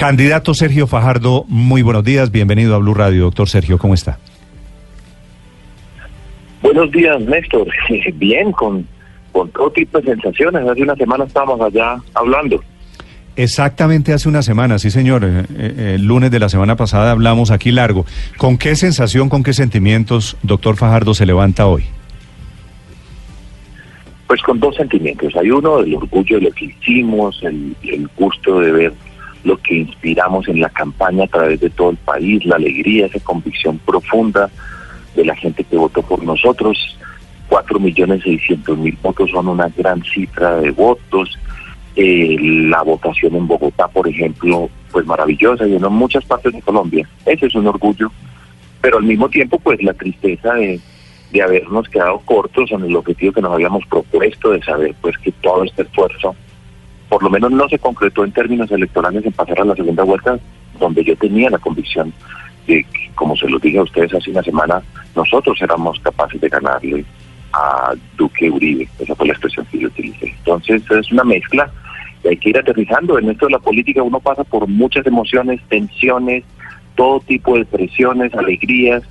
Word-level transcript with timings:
Candidato 0.00 0.54
Sergio 0.54 0.86
Fajardo, 0.86 1.44
muy 1.46 1.82
buenos 1.82 2.02
días. 2.02 2.32
Bienvenido 2.32 2.74
a 2.74 2.78
Blue 2.78 2.94
Radio. 2.94 3.24
Doctor 3.24 3.50
Sergio, 3.50 3.76
¿cómo 3.76 3.92
está? 3.92 4.18
Buenos 6.62 6.90
días, 6.90 7.20
Néstor. 7.20 7.68
Bien, 8.14 8.50
con, 8.50 8.88
con 9.30 9.50
todo 9.50 9.70
tipo 9.72 10.00
de 10.00 10.14
sensaciones. 10.14 10.66
Hace 10.66 10.84
una 10.84 10.96
semana 10.96 11.24
estábamos 11.24 11.60
allá 11.60 11.98
hablando. 12.14 12.64
Exactamente 13.36 14.14
hace 14.14 14.26
una 14.26 14.40
semana, 14.40 14.78
sí 14.78 14.90
señor. 14.90 15.22
Eh, 15.22 15.44
eh, 15.54 15.92
el 15.96 16.06
lunes 16.06 16.30
de 16.30 16.38
la 16.38 16.48
semana 16.48 16.76
pasada 16.76 17.10
hablamos 17.10 17.50
aquí 17.50 17.70
largo. 17.70 18.06
¿Con 18.38 18.56
qué 18.56 18.76
sensación, 18.76 19.28
con 19.28 19.42
qué 19.42 19.52
sentimientos, 19.52 20.38
doctor 20.42 20.78
Fajardo, 20.78 21.12
se 21.12 21.26
levanta 21.26 21.66
hoy? 21.66 21.84
Pues 24.26 24.40
con 24.40 24.58
dos 24.58 24.76
sentimientos. 24.76 25.36
Hay 25.36 25.50
uno, 25.50 25.80
el 25.80 25.94
orgullo 25.94 26.38
de 26.38 26.44
lo 26.44 26.50
que 26.52 26.64
hicimos, 26.64 27.42
el, 27.42 27.76
el 27.82 28.08
gusto 28.16 28.60
de 28.60 28.72
ver 28.72 28.92
lo 29.44 29.56
que 29.58 29.76
inspiramos 29.76 30.48
en 30.48 30.60
la 30.60 30.68
campaña 30.68 31.24
a 31.24 31.28
través 31.28 31.60
de 31.60 31.70
todo 31.70 31.90
el 31.90 31.96
país, 31.96 32.44
la 32.44 32.56
alegría, 32.56 33.06
esa 33.06 33.20
convicción 33.20 33.78
profunda 33.78 34.50
de 35.14 35.24
la 35.24 35.34
gente 35.34 35.64
que 35.64 35.76
votó 35.76 36.02
por 36.02 36.22
nosotros. 36.22 36.96
Cuatro 37.48 37.80
millones 37.80 38.22
seiscientos 38.22 38.78
mil 38.78 38.96
votos 39.02 39.30
son 39.30 39.48
una 39.48 39.68
gran 39.76 40.02
cifra 40.04 40.56
de 40.60 40.70
votos. 40.70 41.38
Eh, 41.96 42.36
la 42.40 42.82
votación 42.82 43.34
en 43.34 43.46
Bogotá, 43.48 43.88
por 43.88 44.06
ejemplo, 44.06 44.70
pues 44.92 45.04
maravillosa 45.06 45.66
y 45.66 45.74
en 45.74 45.92
muchas 45.92 46.24
partes 46.24 46.52
de 46.52 46.62
Colombia. 46.62 47.08
Ese 47.26 47.46
es 47.46 47.54
un 47.54 47.66
orgullo, 47.66 48.12
pero 48.80 48.98
al 48.98 49.04
mismo 49.04 49.28
tiempo, 49.28 49.58
pues 49.58 49.82
la 49.82 49.94
tristeza 49.94 50.54
de, 50.54 50.80
de 51.32 51.42
habernos 51.42 51.88
quedado 51.88 52.18
cortos 52.20 52.70
en 52.70 52.84
el 52.84 52.94
objetivo 52.94 53.32
que 53.32 53.42
nos 53.42 53.52
habíamos 53.52 53.84
propuesto, 53.86 54.50
de 54.50 54.62
saber 54.62 54.94
pues 55.00 55.18
que 55.18 55.32
todo 55.32 55.64
este 55.64 55.82
esfuerzo, 55.82 56.36
por 57.10 57.24
lo 57.24 57.28
menos 57.28 57.50
no 57.50 57.68
se 57.68 57.78
concretó 57.78 58.24
en 58.24 58.32
términos 58.32 58.70
electorales 58.70 59.26
en 59.26 59.32
pasar 59.32 59.60
a 59.60 59.64
la 59.64 59.74
segunda 59.74 60.04
vuelta, 60.04 60.38
donde 60.78 61.04
yo 61.04 61.16
tenía 61.16 61.50
la 61.50 61.58
convicción 61.58 62.14
de 62.68 62.84
que, 62.84 63.10
como 63.16 63.36
se 63.36 63.48
lo 63.48 63.58
dije 63.58 63.78
a 63.78 63.82
ustedes 63.82 64.14
hace 64.14 64.30
una 64.30 64.44
semana, 64.44 64.80
nosotros 65.16 65.60
éramos 65.60 65.98
capaces 65.98 66.40
de 66.40 66.48
ganarle 66.48 67.04
a 67.52 67.94
Duque 68.16 68.48
Uribe, 68.48 68.88
esa 69.00 69.16
fue 69.16 69.26
la 69.26 69.32
expresión 69.32 69.66
que 69.66 69.80
yo 69.80 69.88
utilicé. 69.88 70.28
Entonces 70.38 70.82
es 70.88 71.10
una 71.10 71.24
mezcla 71.24 71.68
y 72.22 72.28
hay 72.28 72.36
que 72.36 72.50
ir 72.50 72.58
aterrizando. 72.58 73.18
En 73.18 73.28
esto 73.28 73.46
de 73.46 73.52
la 73.52 73.58
política 73.58 74.04
uno 74.04 74.20
pasa 74.20 74.44
por 74.44 74.68
muchas 74.68 75.04
emociones, 75.04 75.60
tensiones, 75.68 76.44
todo 76.94 77.18
tipo 77.18 77.58
de 77.58 77.64
presiones, 77.64 78.32
alegrías, 78.34 79.02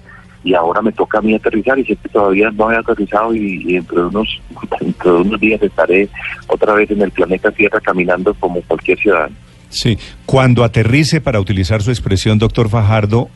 y 0.44 0.54
ahora 0.54 0.82
me 0.82 0.92
toca 0.92 1.20
a 1.20 1.22
mí 1.22 1.36
aterrizar 1.36 1.78
y 1.80 1.86
sé 1.86 1.96
que 1.96 2.10
todavía 2.10 2.50
no 2.52 2.72
he 2.72 2.78
aterrizado 2.78 3.34
y, 3.34 3.62
y 3.68 3.74
dentro, 3.74 4.02
de 4.02 4.08
unos, 4.08 4.42
dentro 4.80 5.16
de 5.16 5.22
unos 5.22 5.40
días 5.40 5.62
estaré 5.62 6.10
otra 6.48 6.74
vez 6.74 6.90
en 6.92 7.02
el 7.02 7.12
planeta 7.12 7.52
Tierra 7.52 7.80
caminando 7.82 8.34
como 8.36 8.62
cualquier 8.62 8.98
ciudadano. 9.00 9.36
Sí, 9.70 9.98
cuando 10.26 10.64
aterrice, 10.64 11.22
para 11.22 11.40
utilizar 11.40 11.82
su 11.82 11.92
expresión, 11.92 12.40
doctor 12.40 12.70
Fajardo, 12.70 13.30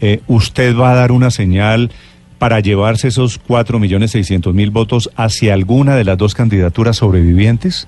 eh, 0.00 0.20
¿usted 0.28 0.76
va 0.76 0.92
a 0.92 0.94
dar 0.94 1.12
una 1.12 1.30
señal 1.30 1.90
para 2.38 2.60
llevarse 2.60 3.08
esos 3.08 3.38
cuatro 3.38 3.78
millones 3.78 4.12
seiscientos 4.12 4.54
mil 4.54 4.70
votos 4.70 5.10
hacia 5.16 5.52
alguna 5.52 5.96
de 5.96 6.04
las 6.04 6.16
dos 6.16 6.34
candidaturas 6.34 6.96
sobrevivientes? 6.96 7.86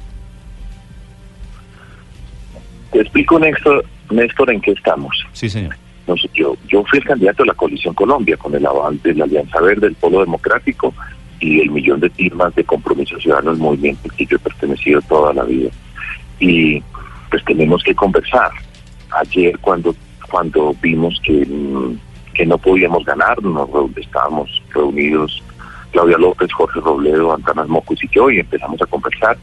Te 2.91 3.01
explico, 3.01 3.39
Néstor, 3.39 3.85
Néstor 4.11 4.51
en 4.51 4.61
qué 4.61 4.73
estamos. 4.73 5.25
Sí, 5.33 5.49
señor. 5.49 5.77
Nos- 6.07 6.29
yo, 6.35 6.57
yo 6.69 6.85
fui 6.85 6.99
el 6.99 7.05
candidato 7.05 7.43
de 7.43 7.49
la 7.49 7.55
coalición 7.55 7.95
Colombia 7.95 8.37
con 8.37 8.55
el 8.55 8.67
aval 8.67 9.01
de 9.03 9.15
la 9.15 9.25
Alianza 9.25 9.61
Verde, 9.61 9.87
el 9.89 9.95
Polo 9.95 10.21
Democrático 10.21 10.93
y 11.41 11.61
el 11.61 11.71
millón 11.71 12.01
de 12.01 12.11
firmas 12.11 12.55
de 12.55 12.65
compromiso 12.65 13.19
ciudadano, 13.21 13.51
el 13.53 13.59
movimiento 13.59 14.03
al 14.05 14.17
que 14.17 14.27
yo 14.27 14.37
he 14.37 14.41
pertenecido 14.41 15.01
toda 15.03 15.33
la 15.33 15.45
vida. 15.45 15.71
Y 16.41 16.83
pues 17.31 17.45
tenemos 17.45 17.83
que 17.83 17.95
conversar. 17.95 18.51
Ayer 19.21 19.59
cuando 19.59 19.95
cuando 20.31 20.75
vimos 20.81 21.21
que, 21.23 21.45
mm, 21.47 21.99
que 22.33 22.47
no 22.47 22.57
podíamos 22.57 23.05
ganar, 23.05 23.43
nos 23.43 23.69
estábamos 23.97 24.63
reunidos 24.75 25.43
Claudia 25.91 26.17
López, 26.17 26.51
Jorge 26.53 26.81
Robledo, 26.81 27.35
Antanas 27.35 27.69
Mocus 27.69 28.03
y 28.03 28.09
yo, 28.09 28.31
y 28.31 28.39
empezamos 28.41 28.81
a 28.81 28.87
conversar. 28.87 29.37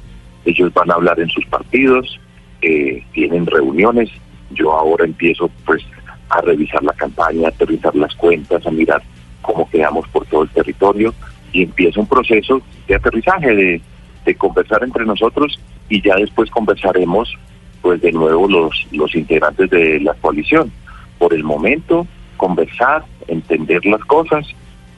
Ellos 0.46 0.74
van 0.74 0.90
a 0.90 0.96
hablar 0.96 1.20
en 1.20 1.30
sus 1.30 1.46
partidos, 1.46 2.20
eh, 2.64 3.04
tienen 3.14 3.46
reuniones. 3.46 4.10
Yo 4.52 4.74
ahora 4.74 5.06
empiezo 5.06 5.50
pues 5.66 5.84
a 6.30 6.42
revisar 6.42 6.84
la 6.84 6.94
campaña, 6.94 7.48
a 7.48 7.50
aterrizar 7.50 7.96
las 7.96 8.14
cuentas, 8.16 8.66
a 8.66 8.72
mirar 8.72 9.02
cómo 9.42 9.70
quedamos 9.70 10.08
por 10.10 10.26
todo 10.28 10.44
el 10.44 10.50
territorio 10.50 11.14
y 11.52 11.64
empieza 11.64 12.00
un 12.00 12.08
proceso 12.08 12.62
de 12.88 12.96
aterrizaje, 12.96 13.56
de, 13.56 13.82
de 14.26 14.36
conversar 14.36 14.84
entre 14.84 15.06
nosotros 15.06 15.60
y 15.90 16.02
ya 16.02 16.16
después 16.16 16.50
conversaremos 16.52 17.36
pues 17.82 18.02
de 18.02 18.12
nuevo 18.12 18.48
los, 18.48 18.88
los 18.92 19.16
integrantes 19.16 19.70
de 19.70 20.00
la 20.02 20.14
coalición. 20.16 20.72
Por 21.18 21.34
el 21.34 21.44
momento, 21.44 22.06
conversar, 22.38 23.04
entender 23.28 23.86
las 23.86 24.02
cosas 24.02 24.48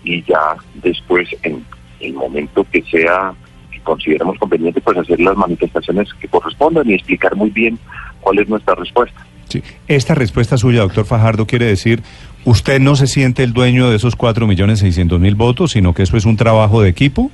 y 0.04 0.24
ya 0.24 0.56
después 0.76 1.30
en 1.44 1.64
el 2.00 2.14
momento 2.14 2.66
que 2.72 2.82
sea 2.84 3.34
que 3.72 3.80
consideremos 3.82 4.38
conveniente 4.38 4.82
pues 4.82 4.98
hacer 4.98 5.20
las 5.20 5.38
manifestaciones 5.38 6.14
que 6.16 6.28
correspondan 6.28 6.90
y 6.90 6.96
explicar 6.96 7.36
muy 7.36 7.50
bien 7.52 7.78
cuál 8.20 8.40
es 8.40 8.50
nuestra 8.50 8.76
respuesta. 8.76 9.26
Sí. 9.52 9.62
Esta 9.90 10.16
respuesta 10.16 10.58
suya, 10.58 10.80
doctor 10.80 11.04
Fajardo, 11.04 11.46
quiere 11.46 11.66
decir, 11.66 12.02
usted 12.46 12.80
no 12.80 12.96
se 12.96 13.06
siente 13.08 13.44
el 13.44 13.52
dueño 13.52 13.90
de 13.90 13.98
esos 13.98 14.16
cuatro 14.16 14.48
millones 14.48 14.80
seiscientos 14.80 15.20
mil 15.20 15.36
votos, 15.36 15.72
sino 15.72 15.94
que 15.94 16.04
eso 16.04 16.16
es 16.16 16.26
un 16.26 16.38
trabajo 16.38 16.82
de 16.82 16.90
equipo. 16.90 17.30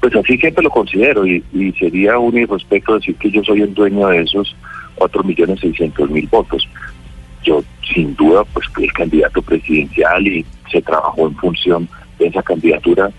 Pues 0.00 0.14
así 0.14 0.38
siempre 0.38 0.62
lo 0.62 0.70
considero 0.70 1.26
y, 1.26 1.42
y 1.52 1.72
sería 1.72 2.18
un 2.18 2.38
irrespeto 2.38 2.94
decir 2.94 3.16
que 3.16 3.32
yo 3.32 3.42
soy 3.42 3.62
el 3.62 3.74
dueño 3.74 4.06
de 4.08 4.22
esos 4.22 4.54
cuatro 4.94 5.24
millones 5.24 5.58
seiscientos 5.58 6.08
mil 6.08 6.28
votos. 6.28 6.68
Yo 7.42 7.64
sin 7.92 8.14
duda 8.14 8.44
pues 8.52 8.68
fui 8.68 8.84
el 8.84 8.92
candidato 8.92 9.42
presidencial 9.42 10.24
y 10.24 10.46
se 10.70 10.80
trabajó 10.82 11.26
en 11.26 11.34
función 11.34 11.88
de 12.20 12.28
esa 12.28 12.44
candidatura 12.44 13.10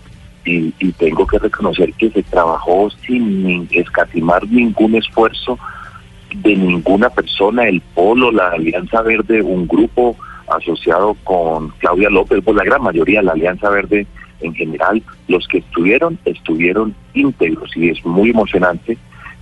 y, 0.46 0.74
y 0.80 0.94
tengo 0.94 1.28
que 1.28 1.40
reconocer 1.40 1.92
que 1.96 2.10
se 2.12 2.24
trabajó 2.24 2.90
sin 3.06 3.68
escatimar 3.72 4.48
ningún 4.48 4.96
esfuerzo 4.96 5.60
de 6.36 6.56
ninguna 6.56 7.10
persona, 7.10 7.68
el 7.68 7.82
Polo, 7.82 8.32
la 8.32 8.50
Alianza 8.50 9.02
Verde, 9.02 9.42
un 9.42 9.68
grupo 9.68 10.16
asociado 10.48 11.16
con 11.24 11.70
Claudia 11.80 12.10
López, 12.10 12.42
pues 12.44 12.56
la 12.56 12.64
gran 12.64 12.82
mayoría, 12.82 13.22
la 13.22 13.34
Alianza 13.34 13.70
Verde 13.70 14.08
en 14.42 14.54
general, 14.54 15.02
los 15.28 15.48
que 15.48 15.60
estuvieron, 15.60 16.18
estuvieron 16.26 16.96
íntegros 17.14 17.76
y 17.76 17.90
es 17.90 18.06
muy 18.06 18.30
emocionante 18.30 18.98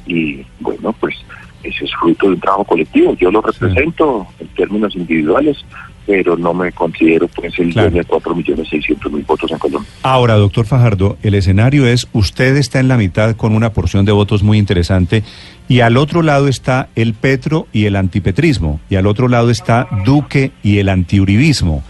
y 0.07 0.45
bueno, 0.59 0.93
pues 0.99 1.15
ese 1.63 1.85
es 1.85 1.91
fruto 1.95 2.27
de 2.27 2.33
un 2.33 2.39
trabajo 2.39 2.63
colectivo. 2.63 3.15
Yo 3.15 3.31
lo 3.31 3.41
represento 3.41 4.27
en 4.39 4.47
términos 4.49 4.95
individuales, 4.95 5.65
pero 6.05 6.37
no 6.37 6.53
me 6.53 6.71
considero 6.71 7.27
pues 7.27 7.57
el 7.59 7.71
Claro. 7.73 7.89
dueño 7.89 8.03
de 8.03 8.07
cuatro 8.07 8.35
millones 8.35 8.67
seiscientos 8.69 9.11
mil 9.11 9.23
votos 9.23 9.51
en 9.51 9.57
Colombia. 9.57 9.89
Ahora, 10.03 10.35
doctor 10.35 10.65
Fajardo, 10.65 11.17
el 11.23 11.33
escenario 11.33 11.87
es, 11.87 12.07
usted 12.13 12.55
está 12.57 12.79
en 12.79 12.87
la 12.87 12.97
mitad 12.97 13.35
con 13.35 13.55
una 13.55 13.71
porción 13.73 14.05
de 14.05 14.11
votos 14.11 14.43
muy 14.43 14.57
interesante 14.57 15.23
y 15.67 15.79
al 15.79 15.97
otro 15.97 16.21
lado 16.21 16.47
está 16.47 16.89
el 16.95 17.13
petro 17.15 17.67
y 17.73 17.85
el 17.85 17.95
antipetrismo 17.95 18.79
y 18.89 18.95
al 18.95 19.07
otro 19.07 19.27
lado 19.27 19.49
está 19.49 19.87
Duque 20.05 20.51
y 20.61 20.77
el 20.77 20.89
antiuribismo. 20.89 21.83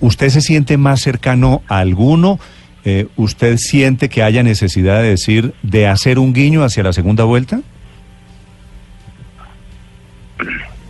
¿Usted 0.00 0.30
se 0.30 0.40
siente 0.40 0.76
más 0.76 1.00
cercano 1.00 1.62
a 1.68 1.78
alguno? 1.78 2.40
Eh, 2.84 3.06
¿Usted 3.14 3.58
siente 3.58 4.08
que 4.08 4.24
haya 4.24 4.42
necesidad 4.42 5.00
de 5.02 5.10
decir, 5.10 5.54
de 5.62 5.86
hacer 5.86 6.18
un 6.18 6.32
guiño 6.32 6.64
hacia 6.64 6.82
la 6.82 6.92
segunda 6.92 7.22
vuelta? 7.22 7.60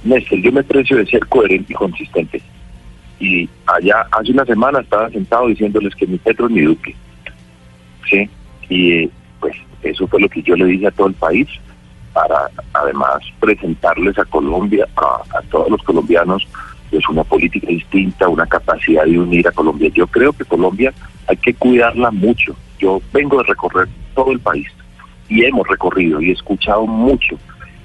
Néstor, 0.05 0.41
yo 0.41 0.51
me 0.51 0.63
precio 0.65 0.97
de 0.97 1.07
ser 1.07 1.25
coherente 1.27 1.73
y 1.73 1.77
consistente. 1.77 2.41
Y 3.23 3.49
allá 3.67 4.05
hace 4.11 4.33
una 4.33 4.45
semana 4.45 4.81
estaba 4.81 5.09
sentado 5.11 5.47
diciéndoles 5.47 5.95
que 5.95 6.09
mi 6.09 6.19
Petro 6.19 6.49
mi 6.49 6.63
Duque. 6.63 6.95
¿Sí? 8.11 8.29
Y 8.69 8.93
eh, 8.93 9.11
pues 9.39 9.55
eso 9.83 10.09
fue 10.09 10.21
lo 10.21 10.29
que 10.29 10.43
yo 10.43 10.57
le 10.57 10.65
dije 10.65 10.89
a 10.89 10.91
todo 10.91 11.07
el 11.07 11.15
país 11.15 11.47
para 12.13 12.51
además 12.73 13.23
presentarles 13.39 14.19
a 14.19 14.25
Colombia, 14.25 14.89
a, 14.97 15.39
a 15.39 15.43
todos 15.51 15.71
los 15.71 15.83
colombianos, 15.85 16.47
pues 16.91 17.09
una 17.09 17.23
política 17.23 17.69
distinta, 17.69 18.29
una 18.29 18.45
capacidad 18.47 19.05
de 19.05 19.19
unir 19.19 19.47
a 19.47 19.53
Colombia. 19.53 19.89
Yo 19.95 20.09
creo 20.09 20.33
que 20.33 20.45
Colombia 20.45 20.93
hay 21.29 21.37
que 21.37 21.55
cuidarla 21.55 22.11
mucho. 22.11 22.57
Yo 22.81 23.01
vengo 23.13 23.39
de 23.39 23.45
recorrer 23.45 23.89
todo 24.17 24.33
el 24.33 24.41
país 24.41 24.67
y 25.29 25.45
hemos 25.45 25.67
recorrido 25.69 26.21
y 26.21 26.33
escuchado 26.33 26.87
mucho 26.87 27.39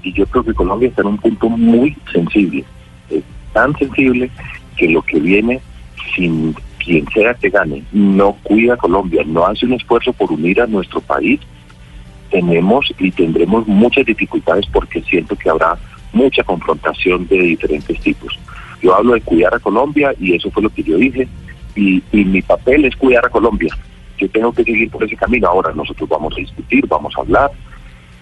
y 0.07 0.13
yo 0.13 0.25
creo 0.25 0.43
que 0.43 0.53
Colombia 0.53 0.89
está 0.89 1.01
en 1.01 1.09
un 1.09 1.17
punto 1.17 1.49
muy 1.49 1.95
sensible, 2.11 2.63
es 3.09 3.23
tan 3.53 3.77
sensible 3.77 4.29
que 4.77 4.87
lo 4.87 5.01
que 5.01 5.19
viene 5.19 5.59
sin 6.15 6.55
quien 6.77 7.05
sea 7.11 7.33
que 7.33 7.49
gane 7.49 7.83
no 7.91 8.37
cuida 8.43 8.75
a 8.75 8.77
Colombia, 8.77 9.23
no 9.25 9.45
hace 9.45 9.65
un 9.65 9.73
esfuerzo 9.73 10.13
por 10.13 10.31
unir 10.31 10.61
a 10.61 10.67
nuestro 10.67 11.01
país, 11.01 11.39
tenemos 12.31 12.93
y 12.97 13.11
tendremos 13.11 13.67
muchas 13.67 14.05
dificultades 14.05 14.65
porque 14.71 15.01
siento 15.01 15.35
que 15.35 15.49
habrá 15.49 15.77
mucha 16.13 16.43
confrontación 16.43 17.27
de 17.27 17.37
diferentes 17.39 17.99
tipos. 17.99 18.39
Yo 18.81 18.95
hablo 18.95 19.13
de 19.13 19.21
cuidar 19.21 19.53
a 19.53 19.59
Colombia 19.59 20.13
y 20.19 20.35
eso 20.35 20.49
fue 20.51 20.63
lo 20.63 20.69
que 20.69 20.83
yo 20.83 20.97
dije 20.97 21.27
y, 21.75 22.01
y 22.11 22.25
mi 22.25 22.41
papel 22.41 22.85
es 22.85 22.95
cuidar 22.95 23.25
a 23.25 23.29
Colombia. 23.29 23.75
Yo 24.17 24.29
tengo 24.29 24.51
que 24.51 24.63
seguir 24.63 24.89
por 24.89 25.03
ese 25.03 25.15
camino. 25.15 25.47
Ahora 25.47 25.73
nosotros 25.73 26.09
vamos 26.09 26.33
a 26.33 26.39
discutir, 26.39 26.87
vamos 26.87 27.13
a 27.17 27.21
hablar 27.21 27.51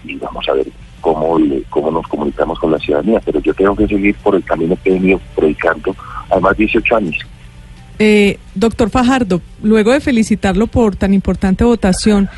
y 0.04 0.16
vamos 0.16 0.48
a 0.50 0.54
ver 0.54 0.68
cómo, 1.02 1.38
cómo 1.70 1.92
nos 1.92 2.08
comunicamos 2.08 2.60
con 2.60 2.72
la 2.72 2.80
ciudadanía. 2.80 3.22
Pero 3.24 3.40
yo 3.40 3.54
tengo 3.54 3.76
que 3.76 3.88
seguir 3.88 4.16
por 4.16 4.36
el 4.36 4.44
camino 4.44 4.78
que 4.84 4.90
he 4.90 4.94
venido 4.94 5.22
predicando 5.36 5.96
además 6.30 6.58
18 6.58 6.96
años. 6.96 7.18
Eh, 7.98 8.40
doctor 8.56 8.90
Fajardo, 8.90 9.42
luego 9.64 9.92
de 9.92 10.02
felicitarlo 10.02 10.68
por 10.68 10.96
tan 10.96 11.14
importante 11.14 11.64
votación, 11.64 12.30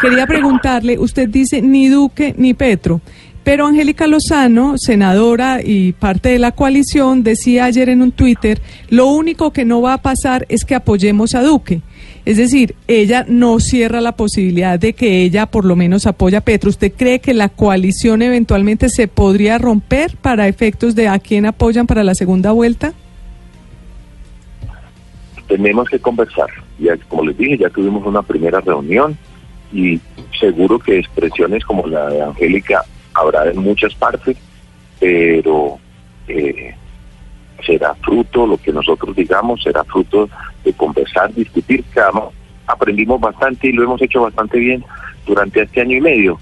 quería 0.00 0.26
preguntarle, 0.26 0.98
usted 0.98 1.28
dice 1.28 1.62
ni 1.62 1.88
Duque 1.88 2.34
ni 2.36 2.52
Petro, 2.52 3.00
pero 3.44 3.66
Angélica 3.66 4.06
Lozano, 4.06 4.76
senadora 4.78 5.60
y 5.62 5.92
parte 5.92 6.30
de 6.30 6.38
la 6.38 6.52
coalición, 6.52 7.22
decía 7.22 7.66
ayer 7.66 7.90
en 7.90 8.00
un 8.00 8.10
Twitter, 8.10 8.60
lo 8.88 9.06
único 9.06 9.52
que 9.52 9.66
no 9.66 9.82
va 9.82 9.92
a 9.92 10.02
pasar 10.02 10.46
es 10.48 10.64
que 10.64 10.74
apoyemos 10.74 11.34
a 11.34 11.42
Duque. 11.42 11.82
Es 12.24 12.38
decir, 12.38 12.74
ella 12.88 13.26
no 13.28 13.60
cierra 13.60 14.00
la 14.00 14.16
posibilidad 14.16 14.80
de 14.80 14.94
que 14.94 15.22
ella 15.22 15.44
por 15.44 15.66
lo 15.66 15.76
menos 15.76 16.06
apoya 16.06 16.38
a 16.38 16.40
Petro. 16.40 16.70
¿Usted 16.70 16.92
cree 16.96 17.18
que 17.18 17.34
la 17.34 17.50
coalición 17.50 18.22
eventualmente 18.22 18.88
se 18.88 19.08
podría 19.08 19.58
romper 19.58 20.16
para 20.16 20.48
efectos 20.48 20.94
de 20.94 21.08
a 21.08 21.18
quién 21.18 21.44
apoyan 21.44 21.86
para 21.86 22.02
la 22.02 22.14
segunda 22.14 22.50
vuelta? 22.52 22.94
Tenemos 25.48 25.88
que 25.88 25.98
conversar. 25.98 26.48
Ya, 26.78 26.96
como 27.08 27.24
les 27.24 27.36
dije, 27.36 27.58
ya 27.58 27.70
tuvimos 27.70 28.06
una 28.06 28.22
primera 28.22 28.60
reunión 28.60 29.16
y 29.72 30.00
seguro 30.38 30.78
que 30.78 30.98
expresiones 30.98 31.64
como 31.64 31.86
la 31.86 32.08
de 32.08 32.22
Angélica 32.22 32.84
habrá 33.14 33.48
en 33.48 33.58
muchas 33.58 33.94
partes, 33.94 34.36
pero 35.00 35.78
eh, 36.28 36.74
será 37.64 37.94
fruto, 37.96 38.46
lo 38.46 38.56
que 38.56 38.72
nosotros 38.72 39.14
digamos, 39.16 39.62
será 39.62 39.84
fruto 39.84 40.28
de 40.64 40.72
conversar, 40.72 41.32
discutir. 41.34 41.84
Cada 41.92 42.10
aprendimos 42.66 43.20
bastante 43.20 43.68
y 43.68 43.72
lo 43.72 43.84
hemos 43.84 44.00
hecho 44.02 44.22
bastante 44.22 44.58
bien 44.58 44.84
durante 45.26 45.62
este 45.62 45.80
año 45.80 45.96
y 45.96 46.00
medio, 46.00 46.38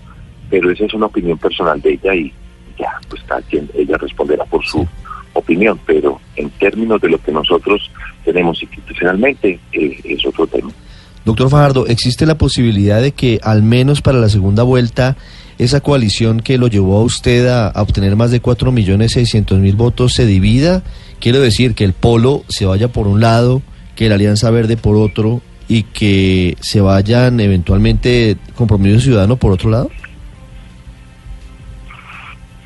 pero 0.51 0.71
esa 0.71 0.85
es 0.85 0.95
una 0.95 1.07
opinión 1.07 1.39
personal 1.39 1.81
de 1.81 1.93
ella 1.95 2.15
y 2.15 2.33
ya, 2.79 2.99
pues 3.09 3.23
cada 3.25 3.43
quien, 3.43 3.69
ella 3.75 3.97
responderá 3.99 4.45
por 4.45 4.65
su 4.65 4.87
opinión, 5.33 5.79
pero 5.87 6.21
en 6.37 6.51
términos 6.51 7.01
de 7.01 7.09
lo 7.09 7.19
que 7.19 7.33
nosotros 7.33 7.91
tenemos 8.25 8.63
institucionalmente, 8.63 9.59
eh, 9.73 10.01
es 10.05 10.27
otro 10.27 10.47
tema. 10.47 10.71
Doctor 11.25 11.51
Fajardo, 11.51 11.87
¿existe 11.87 12.27
la 12.27 12.37
posibilidad 12.37 13.01
de 13.01 13.13
que 13.13 13.39
al 13.43 13.63
menos 13.63 14.03
para 14.03 14.19
la 14.19 14.29
segunda 14.29 14.65
vuelta 14.65 15.17
esa 15.59 15.81
coalición 15.81 16.41
que 16.41 16.59
lo 16.59 16.67
llevó 16.67 16.99
a 16.99 17.05
usted 17.05 17.47
a, 17.47 17.69
a 17.69 17.83
obtener 17.83 18.17
más 18.17 18.31
de 18.31 18.43
4.600.000 18.43 19.77
votos 19.77 20.15
se 20.15 20.27
divida? 20.27 20.83
Quiero 21.21 21.41
decir 21.41 21.75
que 21.75 21.85
el 21.85 21.93
polo 21.93 22.43
se 22.49 22.67
vaya 22.67 22.89
por 22.89 23.07
un 23.07 23.21
lado, 23.21 23.63
que 23.95 24.09
la 24.09 24.17
Alianza 24.17 24.51
Verde 24.51 24.77
por 24.77 24.97
otro 24.97 25.41
y 25.69 25.85
que 25.85 26.57
se 26.61 26.81
vayan 26.81 27.41
eventualmente 27.41 28.37
Compromiso 28.57 29.01
Ciudadano 29.01 29.37
por 29.37 29.53
otro 29.53 29.71
lado. 29.71 29.91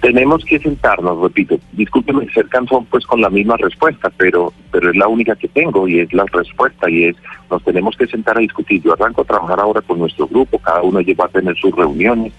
Tenemos 0.06 0.44
que 0.44 0.58
sentarnos, 0.58 1.20
repito, 1.20 1.58
discúlpeme 1.72 2.30
ser 2.32 2.48
cansón 2.48 2.86
pues 2.86 3.04
con 3.06 3.20
la 3.20 3.30
misma 3.30 3.56
respuesta, 3.56 4.10
pero 4.16 4.52
pero 4.70 4.90
es 4.90 4.96
la 4.96 5.08
única 5.08 5.34
que 5.36 5.48
tengo 5.48 5.88
y 5.88 6.00
es 6.00 6.12
la 6.12 6.24
respuesta 6.32 6.88
y 6.90 7.04
es 7.04 7.16
nos 7.50 7.62
tenemos 7.64 7.96
que 7.96 8.06
sentar 8.06 8.36
a 8.36 8.40
discutir. 8.40 8.82
Yo 8.82 8.92
arranco 8.92 9.22
a 9.22 9.24
trabajar 9.24 9.60
ahora 9.60 9.80
con 9.80 9.98
nuestro 9.98 10.26
grupo, 10.28 10.58
cada 10.58 10.82
uno 10.82 11.00
lleva 11.00 11.24
a 11.24 11.28
tener 11.28 11.56
sus 11.56 11.74
reuniones. 11.74 12.32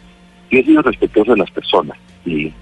Yo 0.49 0.59
he 0.59 0.63
sido 0.63 0.81
respetuoso 0.81 1.31
de 1.33 1.39
las 1.39 1.51
personas 1.51 1.97
y, 2.25 2.53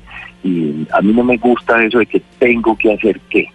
y 0.44 0.88
a 0.92 1.02
mí 1.02 1.14
no 1.14 1.24
me 1.24 1.38
gusta 1.38 1.84
eso 1.84 2.00
de 2.00 2.06
que 2.06 2.22
tengo 2.40 2.76
que 2.78 2.94
hacer 2.94 3.20
qué. 3.30 3.48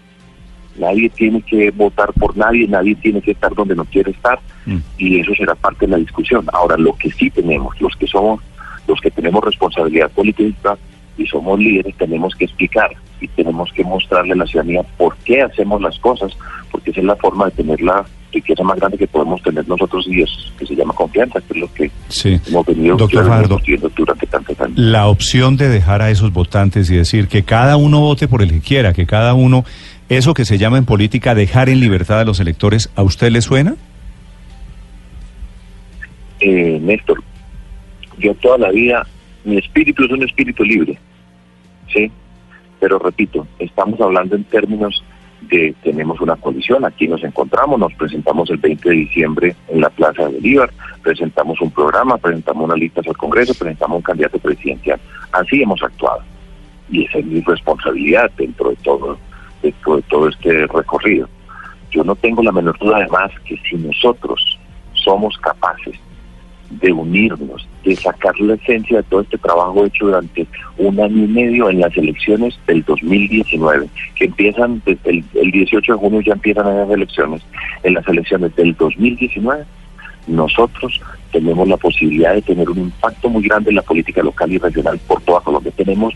Nadie 0.79 1.11
tiene 1.11 1.43
que 1.43 1.70
votar 1.73 2.12
por 2.12 2.37
nadie, 2.37 2.69
nadie 2.69 2.94
tiene 2.94 3.20
que 3.20 3.32
estar 3.32 3.52
donde 3.55 3.75
no 3.75 3.85
quiere 3.85 4.12
estar 4.12 4.38
Mm. 4.67 4.79
y 4.99 5.20
eso 5.20 5.35
será 5.35 5.55
parte 5.55 5.87
de 5.87 5.93
la 5.93 5.99
discusión. 5.99 6.47
Ahora, 6.52 6.76
lo 6.76 6.94
que 6.97 7.11
sí 7.11 7.31
tenemos, 7.31 7.81
los 7.81 7.94
que 7.97 8.06
somos, 8.06 8.41
los 8.87 9.00
que 9.00 9.11
tenemos 9.11 9.43
responsabilidad 9.44 10.11
política 10.11 10.76
y 11.20 11.26
somos 11.26 11.58
líderes, 11.58 11.94
tenemos 11.96 12.34
que 12.34 12.46
explicar 12.46 12.90
y 13.20 13.28
tenemos 13.28 13.70
que 13.72 13.84
mostrarle 13.84 14.32
a 14.32 14.37
la 14.37 14.46
ciudadanía 14.46 14.82
por 14.96 15.14
qué 15.19 15.43
hacemos 15.43 15.81
las 15.82 15.99
cosas, 15.99 16.32
porque 16.70 16.90
esa 16.90 17.00
es 17.00 17.06
la 17.06 17.17
forma 17.17 17.44
de 17.46 17.50
tener 17.52 17.81
la 17.82 18.05
riqueza 18.32 18.62
más 18.62 18.78
grande 18.78 18.96
que 18.96 19.06
podemos 19.08 19.43
tener 19.43 19.69
nosotros 19.69 20.06
y 20.08 20.22
es 20.22 20.31
que 20.58 20.64
se 20.64 20.75
llama 20.76 20.94
confianza, 20.94 21.40
que 21.40 21.52
es 21.55 21.56
lo 21.61 21.72
que 21.75 21.90
Sí. 22.08 22.40
hemos 22.49 22.64
venido 22.64 22.96
Doctor 22.96 23.26
Fajardo. 23.26 23.61
durante 23.96 24.26
tantos 24.28 24.58
años. 24.61 24.78
La 24.78 25.08
opción 25.08 25.56
de 25.56 25.69
dejar 25.69 26.00
a 26.00 26.11
esos 26.11 26.32
votantes 26.32 26.90
y 26.90 26.96
decir 26.96 27.28
que 27.28 27.43
cada 27.43 27.76
uno 27.76 28.00
vote 28.00 28.26
por 28.28 28.40
el 28.43 28.50
que 28.50 28.61
quiera, 28.61 28.93
que 28.94 29.05
cada 29.06 29.34
uno, 29.34 29.64
eso 30.08 30.32
que 30.32 30.44
se 30.46 30.56
llama 30.58 30.78
en 30.78 30.84
política 30.87 31.34
dejar 31.34 31.69
en 31.69 31.81
libertad 31.81 32.20
a 32.20 32.25
los 32.25 32.40
electores, 32.40 32.90
¿a 32.96 33.02
usted 33.02 33.31
le 33.31 33.43
suena? 33.43 33.75
eh, 36.40 36.78
Néstor, 36.81 37.23
yo 38.19 38.34
toda 38.37 38.58
la 38.58 38.70
vida, 38.70 39.06
mi 39.44 39.58
espíritu 39.58 40.05
es 40.05 40.11
un 40.11 40.23
espíritu 40.23 40.64
libre, 40.64 40.99
¿sí? 41.92 42.10
Pero 42.78 42.98
repito, 42.98 43.46
estamos 43.58 44.00
hablando 44.00 44.37
en 44.37 44.44
términos 44.44 45.04
de, 45.42 45.75
tenemos 45.82 46.20
una 46.20 46.37
coalición, 46.37 46.84
aquí 46.84 47.08
nos 47.08 47.22
encontramos, 47.25 47.78
nos 47.78 47.92
presentamos 47.94 48.50
el 48.50 48.58
20 48.58 48.88
de 48.88 48.94
diciembre 48.94 49.56
en 49.69 49.81
la 49.81 49.90
Plaza 49.90 50.26
de 50.26 50.34
Bolívar, 50.34 50.70
presentamos 51.02 51.60
un 51.60 51.70
programa, 51.70 52.19
presentamos 52.19 52.64
unas 52.64 52.78
listas 52.78 53.06
al 53.06 53.16
Congreso, 53.16 53.54
presentamos 53.54 53.96
un 53.96 54.02
candidato 54.02 54.38
presidencial. 54.38 55.00
Así 55.32 55.62
hemos 55.62 55.82
actuado. 55.82 56.22
Y 56.90 57.04
esa 57.04 57.19
es 57.19 57.26
mi 57.26 57.40
responsabilidad 57.40 58.31
dentro 58.37 58.70
de 58.70 58.76
todo, 58.76 59.19
dentro 59.62 59.96
de 59.96 60.02
todo 60.02 60.28
este 60.28 60.66
recorrido. 60.66 61.28
Yo 61.90 62.04
no 62.04 62.14
tengo 62.16 62.42
la 62.42 62.52
menor 62.52 62.78
duda 62.78 62.98
además 62.98 63.31
que 63.44 63.56
si 63.69 63.76
nosotros 63.76 64.58
somos 64.94 65.37
capaces 65.38 65.98
de 66.70 66.93
unirnos, 66.93 67.69
de 67.84 67.96
sacar 67.96 68.38
la 68.40 68.55
esencia 68.55 68.99
de 68.99 69.02
todo 69.05 69.20
este 69.22 69.38
trabajo 69.38 69.84
hecho 69.84 70.06
durante 70.06 70.46
un 70.78 71.00
año 71.00 71.25
y 71.25 71.28
medio 71.28 71.70
en 71.70 71.81
las 71.81 71.96
elecciones 71.96 72.58
del 72.67 72.84
2019, 72.84 73.88
que 74.14 74.25
empiezan 74.26 74.80
desde 74.87 75.11
el, 75.11 75.25
el 75.35 75.50
18 75.50 75.92
de 75.92 75.99
junio 75.99 76.21
ya 76.21 76.33
empiezan 76.35 76.66
las 76.66 76.90
elecciones, 76.90 77.42
en 77.83 77.94
las 77.94 78.06
elecciones 78.09 78.54
del 78.56 78.75
2019 78.76 79.64
nosotros 80.26 81.00
tenemos 81.33 81.66
la 81.68 81.76
posibilidad 81.76 82.35
de 82.35 82.42
tener 82.42 82.68
un 82.71 82.78
impacto 82.78 83.28
muy 83.28 83.42
grande 83.42 83.71
en 83.71 83.76
la 83.76 83.83
política 83.83 84.23
local 84.23 84.52
y 84.52 84.59
regional 84.59 84.99
por 85.06 85.21
toda 85.23 85.40
Colombia. 85.40 85.73
Tenemos 85.76 86.14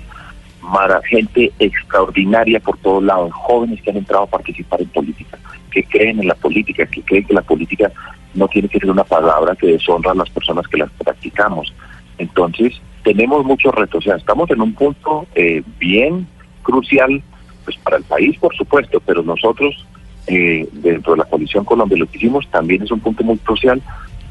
mara- 0.65 1.01
gente 1.09 1.53
extraordinaria 1.59 2.61
por 2.61 2.77
todos 2.79 3.03
lados, 3.03 3.33
jóvenes 3.33 3.81
que 3.83 3.91
han 3.91 3.97
entrado 3.99 4.25
a 4.25 4.29
participar 4.29 4.81
en 4.81 4.89
política, 4.89 5.39
que 5.71 5.85
creen 5.85 6.21
en 6.21 6.29
la 6.29 6.35
política, 6.35 6.87
que 6.87 7.03
creen 7.03 7.25
que 7.27 7.35
la 7.35 7.43
política 7.43 7.91
no 8.35 8.49
tiene 8.49 8.69
que 8.69 8.81
ser 8.81 8.91
una 8.91 9.05
palabra 9.05 9.55
que 9.57 9.67
deshonra 9.69 10.11
a 10.13 10.15
las 10.15 10.31
personas 10.31 10.67
que 10.69 10.79
las 10.79 10.91
practicamos. 10.93 11.73
Entonces, 12.19 12.81
tenemos 13.03 13.45
muchos 13.45 13.75
retos, 13.75 13.99
o 13.99 14.09
sea, 14.09 14.17
estamos 14.17 14.51
en 14.51 14.61
un 14.61 14.73
punto 14.75 15.27
eh, 15.35 15.63
bien 15.79 16.27
crucial, 16.63 17.23
pues 17.65 17.77
para 17.79 17.99
el 17.99 18.05
país, 18.05 18.39
por 18.39 18.55
supuesto, 18.57 19.01
pero 19.01 19.23
nosotros, 19.23 19.87
eh, 20.27 20.67
dentro 20.73 21.13
de 21.13 21.19
la 21.19 21.25
coalición 21.25 21.65
Colombia, 21.65 21.99
lo 21.99 22.07
que 22.07 22.17
hicimos 22.19 22.47
también 22.51 22.83
es 22.83 22.91
un 22.91 23.01
punto 23.01 23.23
muy 23.25 23.37
crucial 23.39 23.81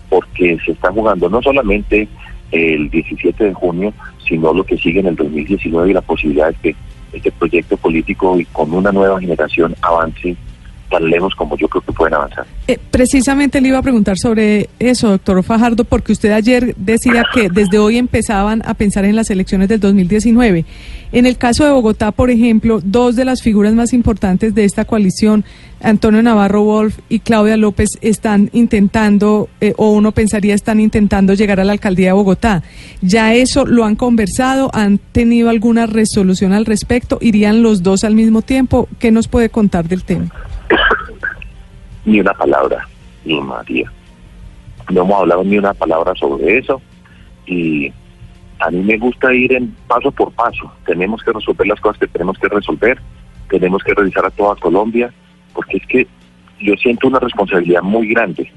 porque 0.10 0.58
se 0.66 0.72
está 0.74 0.92
jugando 0.92 1.30
no 1.30 1.42
solamente 1.42 2.08
el 2.52 2.90
17 2.90 3.44
de 3.46 3.54
junio, 3.54 3.94
sino 4.28 4.54
lo 4.54 4.64
que 4.64 4.78
sigue 4.78 5.00
en 5.00 5.08
el 5.08 5.16
2019 5.16 5.90
y 5.90 5.94
la 5.94 6.02
posibilidad 6.02 6.50
de 6.50 6.56
que 6.62 6.76
este 7.14 7.32
proyecto 7.32 7.78
político 7.78 8.40
y 8.40 8.46
con 8.46 8.74
una 8.74 8.92
nueva 8.92 9.20
generación 9.20 9.76
avance 9.82 10.36
como 11.38 11.58
yo 11.58 11.68
creo 11.68 11.82
que 11.82 11.92
pueden 11.92 12.14
avanzar. 12.14 12.46
Eh, 12.68 12.78
precisamente 12.92 13.60
le 13.62 13.70
iba 13.70 13.78
a 13.78 13.82
preguntar 13.82 14.18
sobre 14.18 14.70
eso, 14.80 15.10
doctor 15.10 15.44
Fajardo, 15.44 15.84
porque 15.84 16.12
usted 16.12 16.32
ayer 16.32 16.76
decía 16.78 17.26
que 17.34 17.50
desde 17.50 17.80
hoy 17.80 17.98
empezaban 17.98 18.62
a 18.66 18.74
pensar 18.74 19.06
en 19.06 19.16
las 19.16 19.30
elecciones 19.30 19.70
del 19.70 19.80
2019. 19.80 20.66
En 21.12 21.26
el 21.26 21.38
caso 21.38 21.64
de 21.64 21.72
Bogotá, 21.72 22.12
por 22.12 22.32
ejemplo, 22.32 22.80
dos 22.84 23.16
de 23.16 23.26
las 23.26 23.42
figuras 23.42 23.74
más 23.74 23.94
importantes 23.94 24.56
de 24.56 24.66
esta 24.66 24.86
coalición, 24.86 25.46
Antonio 25.82 26.24
Navarro 26.24 26.64
Wolf 26.64 27.00
y 27.10 27.20
Claudia 27.20 27.58
López, 27.58 27.90
están 28.02 28.50
intentando, 28.54 29.50
eh, 29.62 29.74
o 29.78 29.92
uno 29.92 30.12
pensaría 30.14 30.56
están 30.56 30.80
intentando 30.80 31.34
llegar 31.34 31.60
a 31.60 31.66
la 31.66 31.74
alcaldía 31.74 32.08
de 32.08 32.14
Bogotá. 32.14 32.64
¿Ya 33.02 33.34
eso 33.34 33.66
lo 33.66 33.86
han 33.86 33.96
conversado? 33.96 34.72
¿Han 34.74 34.98
tenido 34.98 35.50
alguna 35.50 35.86
resolución 35.86 36.54
al 36.54 36.66
respecto? 36.66 37.20
¿Irían 37.22 37.62
los 37.62 37.84
dos 37.84 38.04
al 38.04 38.16
mismo 38.16 38.42
tiempo? 38.42 38.88
¿Qué 39.00 39.12
nos 39.12 39.28
puede 39.28 39.50
contar 39.50 39.88
del 39.88 40.04
tema? 40.04 40.32
Ni 42.06 42.20
una 42.20 42.34
palabra, 42.34 42.88
María. 43.26 43.92
No 44.92 45.02
hemos 45.02 45.22
hablado 45.22 45.44
ni 45.44 45.58
una 45.58 45.74
palabra 45.74 46.14
sobre 46.16 46.58
eso 46.58 46.82
y 47.46 47.92
a 48.60 48.70
mí 48.70 48.82
me 48.82 48.98
gusta 48.98 49.34
ir 49.34 49.54
en 49.54 49.76
paso 49.88 50.12
por 50.12 50.32
paso. 50.34 50.72
Tenemos 50.86 51.22
que 51.24 51.32
resolver 51.32 51.68
las 51.68 51.80
cosas 51.80 52.00
que 52.00 52.08
tenemos 52.08 52.38
que 52.38 52.50
resolver, 52.50 53.00
tenemos 53.50 53.84
que 53.84 53.94
revisar 53.94 54.26
a 54.26 54.32
toda 54.32 54.56
Colombia, 54.56 55.14
porque 55.54 55.78
es 55.78 55.88
que 55.88 56.08
yo 56.60 56.76
siento 56.76 57.08
una 57.08 57.20
responsabilidad 57.20 57.82
muy 57.82 58.08
grande. 58.08 58.52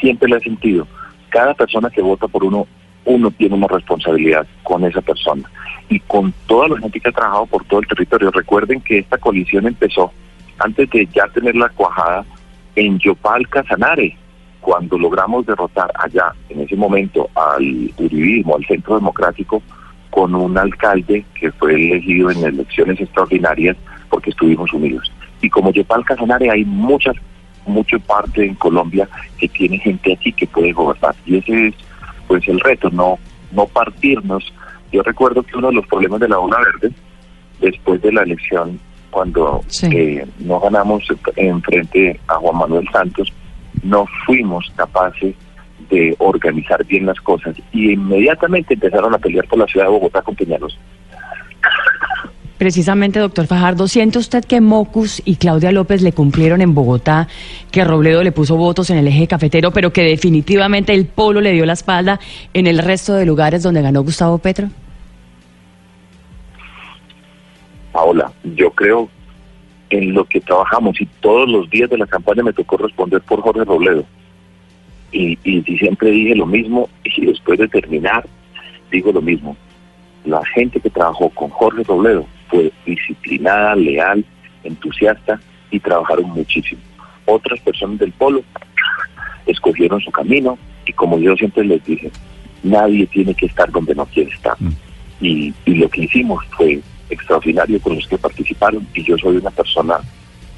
Siempre 0.00 0.28
la 0.28 0.36
he 0.36 0.40
sentido. 0.40 0.86
Cada 1.30 1.54
persona 1.54 1.90
que 1.90 2.02
vota 2.02 2.28
por 2.28 2.44
uno, 2.44 2.66
uno 3.04 3.30
tiene 3.30 3.54
una 3.54 3.66
responsabilidad 3.66 4.46
con 4.62 4.84
esa 4.84 5.00
persona. 5.00 5.50
Y 5.88 6.00
con 6.00 6.32
toda 6.46 6.68
la 6.68 6.78
gente 6.78 7.00
que 7.00 7.08
ha 7.08 7.12
trabajado 7.12 7.46
por 7.46 7.64
todo 7.64 7.80
el 7.80 7.86
territorio. 7.86 8.30
Recuerden 8.30 8.80
que 8.80 8.98
esta 8.98 9.18
coalición 9.18 9.66
empezó 9.66 10.12
antes 10.58 10.88
de 10.90 11.06
ya 11.06 11.26
tener 11.28 11.56
la 11.56 11.68
cuajada 11.70 12.24
en 12.76 12.98
Yopal 12.98 13.48
Casanare, 13.48 14.16
cuando 14.60 14.98
logramos 14.98 15.44
derrotar 15.46 15.90
allá, 15.94 16.32
en 16.48 16.60
ese 16.60 16.76
momento, 16.76 17.28
al 17.34 17.92
uribismo, 17.98 18.56
al 18.56 18.66
centro 18.66 18.94
democrático, 18.94 19.62
con 20.10 20.34
un 20.34 20.56
alcalde 20.56 21.24
que 21.34 21.50
fue 21.52 21.74
elegido 21.74 22.30
en 22.30 22.44
elecciones 22.44 23.00
extraordinarias 23.00 23.76
porque 24.08 24.30
estuvimos 24.30 24.72
unidos. 24.72 25.12
Y 25.42 25.50
como 25.50 25.72
Yopal 25.72 26.04
Casanare 26.04 26.50
hay 26.50 26.64
muchas, 26.64 27.16
mucha 27.66 27.98
parte 27.98 28.46
en 28.46 28.54
Colombia 28.54 29.08
que 29.38 29.48
tiene 29.48 29.78
gente 29.78 30.12
aquí 30.12 30.32
que 30.32 30.46
puede 30.46 30.72
gobernar. 30.72 31.14
Y 31.26 31.38
ese 31.38 31.68
es 31.68 31.74
pues 32.28 32.46
el 32.48 32.60
reto, 32.60 32.90
no, 32.90 33.18
no 33.52 33.66
partirnos. 33.66 34.52
Yo 34.92 35.02
recuerdo 35.02 35.42
que 35.42 35.56
uno 35.56 35.68
de 35.68 35.74
los 35.74 35.86
problemas 35.86 36.20
de 36.20 36.28
la 36.28 36.38
Ola 36.38 36.58
Verde, 36.60 36.94
después 37.60 38.00
de 38.00 38.12
la 38.12 38.22
elección, 38.22 38.78
cuando 39.14 39.64
eh, 39.82 40.26
no 40.40 40.58
ganamos 40.58 41.04
en 41.36 41.62
frente 41.62 42.18
a 42.26 42.34
Juan 42.34 42.58
Manuel 42.58 42.88
Santos, 42.92 43.32
no 43.84 44.06
fuimos 44.26 44.72
capaces 44.74 45.36
de 45.88 46.16
organizar 46.18 46.84
bien 46.84 47.06
las 47.06 47.20
cosas 47.20 47.54
y 47.72 47.92
inmediatamente 47.92 48.74
empezaron 48.74 49.14
a 49.14 49.18
pelear 49.18 49.46
por 49.46 49.60
la 49.60 49.66
ciudad 49.66 49.86
de 49.86 49.92
Bogotá 49.92 50.20
con 50.20 50.34
Peñalos. 50.34 50.76
Precisamente, 52.58 53.20
doctor 53.20 53.46
Fajardo, 53.46 53.86
¿siente 53.86 54.18
usted 54.18 54.44
que 54.44 54.60
Mocus 54.60 55.22
y 55.24 55.36
Claudia 55.36 55.70
López 55.70 56.02
le 56.02 56.12
cumplieron 56.12 56.60
en 56.60 56.74
Bogotá, 56.74 57.28
que 57.70 57.84
Robledo 57.84 58.24
le 58.24 58.32
puso 58.32 58.56
votos 58.56 58.90
en 58.90 58.96
el 58.96 59.06
eje 59.06 59.28
cafetero, 59.28 59.70
pero 59.70 59.92
que 59.92 60.02
definitivamente 60.02 60.92
el 60.92 61.06
polo 61.06 61.40
le 61.40 61.52
dio 61.52 61.66
la 61.66 61.74
espalda 61.74 62.18
en 62.52 62.66
el 62.66 62.78
resto 62.78 63.14
de 63.14 63.26
lugares 63.26 63.62
donde 63.62 63.82
ganó 63.82 64.02
Gustavo 64.02 64.38
Petro? 64.38 64.70
Paola, 67.94 68.32
yo 68.42 68.72
creo 68.72 69.08
en 69.88 70.14
lo 70.14 70.24
que 70.24 70.40
trabajamos 70.40 71.00
y 71.00 71.06
todos 71.20 71.48
los 71.48 71.70
días 71.70 71.88
de 71.88 71.96
la 71.96 72.08
campaña 72.08 72.42
me 72.42 72.52
tocó 72.52 72.76
responder 72.76 73.22
por 73.22 73.40
Jorge 73.40 73.64
Robledo. 73.64 74.04
Y, 75.12 75.38
y, 75.44 75.62
siempre 75.78 76.10
dije 76.10 76.34
lo 76.34 76.44
mismo 76.44 76.88
y 77.04 77.26
después 77.26 77.56
de 77.60 77.68
terminar 77.68 78.26
digo 78.90 79.12
lo 79.12 79.22
mismo. 79.22 79.56
La 80.24 80.44
gente 80.46 80.80
que 80.80 80.90
trabajó 80.90 81.30
con 81.30 81.50
Jorge 81.50 81.84
Robledo 81.84 82.26
fue 82.48 82.72
disciplinada, 82.84 83.76
leal, 83.76 84.24
entusiasta 84.64 85.40
y 85.70 85.78
trabajaron 85.78 86.30
muchísimo. 86.30 86.80
Otras 87.26 87.60
personas 87.60 88.00
del 88.00 88.10
polo 88.10 88.42
escogieron 89.46 90.00
su 90.00 90.10
camino 90.10 90.58
y 90.84 90.92
como 90.94 91.16
yo 91.20 91.36
siempre 91.36 91.64
les 91.64 91.84
dije, 91.84 92.10
nadie 92.64 93.06
tiene 93.06 93.34
que 93.34 93.46
estar 93.46 93.70
donde 93.70 93.94
no 93.94 94.04
quiere 94.06 94.32
estar. 94.32 94.56
Mm. 94.58 94.72
Y, 95.20 95.54
y 95.64 95.74
lo 95.74 95.88
que 95.88 96.02
hicimos 96.02 96.44
fue 96.56 96.82
extraordinario 97.10 97.80
con 97.80 97.96
los 97.96 98.06
que 98.06 98.18
participaron 98.18 98.86
y 98.94 99.02
yo 99.02 99.16
soy 99.18 99.36
una 99.36 99.50
persona 99.50 99.96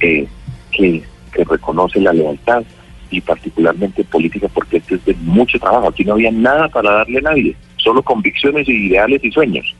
eh, 0.01 0.27
que, 0.71 1.03
que 1.33 1.45
reconoce 1.45 2.01
la 2.01 2.13
lealtad 2.13 2.63
y 3.11 3.21
particularmente 3.21 4.05
política 4.05 4.49
porque 4.53 4.79
esto 4.79 4.95
es 4.97 5.05
de 5.05 5.15
mucho 5.15 5.59
trabajo. 5.59 5.89
Aquí 5.89 6.05
no 6.05 6.15
había 6.15 6.33
nada 6.33 6.69
para 6.69 6.91
darle 6.93 7.19
a 7.19 7.23
nadie, 7.23 7.57
solo 7.77 8.03
convicciones 8.03 8.69
y 8.69 8.87
ideales 8.89 9.23
y 9.25 9.31
sueños. 9.31 9.75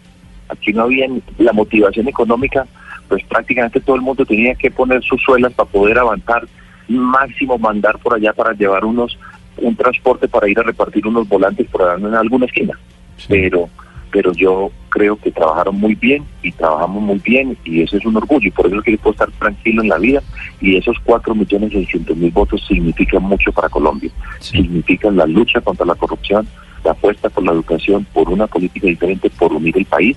Aquí 0.49 0.73
no 0.73 0.83
había 0.83 1.09
la 1.39 1.53
motivación 1.53 2.09
económica, 2.09 2.67
pues 3.09 3.25
prácticamente 3.25 3.81
todo 3.81 3.97
el 3.97 4.03
mundo 4.03 4.25
tenía 4.25 4.55
que 4.55 4.71
poner 4.71 5.03
sus 5.03 5.21
suelas 5.23 5.53
para 5.55 5.69
poder 5.69 5.99
avanzar, 5.99 6.47
máximo 6.89 7.59
mandar 7.59 7.99
por 7.99 8.15
allá 8.15 8.33
para 8.33 8.53
llevar 8.53 8.85
unos 8.85 9.19
un 9.59 9.75
transporte 9.75 10.29
para 10.29 10.49
ir 10.49 10.59
a 10.59 10.63
repartir 10.63 11.07
unos 11.07 11.27
volantes 11.29 11.67
por 11.69 11.83
en 11.99 12.15
alguna 12.15 12.47
esquina. 12.47 12.79
Pero 13.29 13.69
pero 14.17 14.33
yo 14.33 14.71
creo 14.89 15.17
que 15.17 15.31
trabajaron 15.31 15.79
muy 15.79 15.95
bien 15.95 16.25
y 16.43 16.51
trabajamos 16.51 17.03
muy 17.03 17.19
bien 17.19 17.55
y 17.67 17.83
eso 17.83 17.99
es 17.99 18.07
un 18.07 18.17
orgullo 18.17 18.49
y 18.49 18.51
por 18.51 18.67
eso 18.67 18.77
es 18.77 18.83
que 18.83 18.93
yo 18.93 18.97
puedo 18.97 19.13
estar 19.13 19.31
tranquilo 19.33 19.83
en 19.83 19.91
la 19.91 19.99
vida 19.99 20.23
y 20.59 20.75
esos 20.75 20.97
cuatro 21.05 21.35
millones 21.35 21.71
seiscientos 21.71 22.17
mil 22.17 22.31
votos 22.31 22.65
significan 22.67 23.23
mucho 23.25 23.53
para 23.53 23.69
Colombia, 23.69 24.11
significan 24.41 25.19
la 25.19 25.27
lucha 25.27 25.61
contra 25.61 25.85
la 25.85 25.95
corrupción, 25.97 26.49
la 26.83 26.93
apuesta 26.93 27.29
por 27.29 27.45
la 27.45 27.53
educación, 27.53 28.07
por 28.15 28.31
una 28.31 28.47
política 28.47 28.87
diferente, 28.87 29.29
por 29.29 29.53
unir 29.53 29.77
el 29.77 29.85
país 29.85 30.17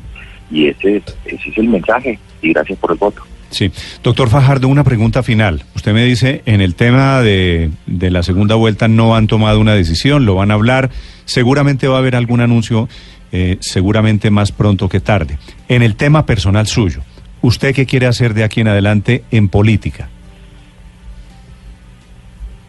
y 0.50 0.68
ese, 0.68 1.04
ese 1.26 1.50
es 1.50 1.58
el 1.58 1.68
mensaje 1.68 2.18
y 2.42 2.54
gracias 2.54 2.80
por 2.80 2.94
el 2.94 2.98
voto. 3.00 3.22
Sí. 3.50 3.70
Doctor 4.02 4.30
Fajardo, 4.30 4.70
una 4.70 4.86
pregunta 4.86 5.24
final. 5.24 5.66
Usted 5.76 5.92
me 5.92 6.06
dice, 6.06 6.42
en 6.46 6.62
el 6.62 6.76
tema 6.76 7.20
de, 7.20 7.70
de 7.86 8.12
la 8.12 8.24
segunda 8.24 8.56
vuelta 8.56 8.88
no 8.88 9.18
han 9.18 9.28
tomado 9.28 9.60
una 9.60 9.74
decisión, 9.74 10.26
lo 10.26 10.36
van 10.36 10.52
a 10.52 10.54
hablar, 10.54 10.90
seguramente 11.26 11.90
va 11.90 11.96
a 11.96 12.00
haber 12.00 12.16
algún 12.16 12.40
anuncio 12.40 12.88
eh, 13.32 13.58
seguramente 13.60 14.30
más 14.32 14.52
pronto 14.52 14.90
que 14.90 15.00
tarde. 15.00 15.38
En 15.68 15.82
el 15.82 15.96
tema 15.96 16.26
personal 16.26 16.68
suyo, 16.68 17.02
¿usted 17.42 17.74
qué 17.74 17.86
quiere 17.86 18.08
hacer 18.08 18.34
de 18.34 18.44
aquí 18.44 18.62
en 18.62 18.68
adelante 18.68 19.24
en 19.32 19.50
política? 19.50 20.10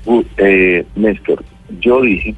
Uh, 0.04 0.22
eh, 0.38 0.84
Néstor, 0.96 1.44
yo 1.80 2.02
dije, 2.02 2.34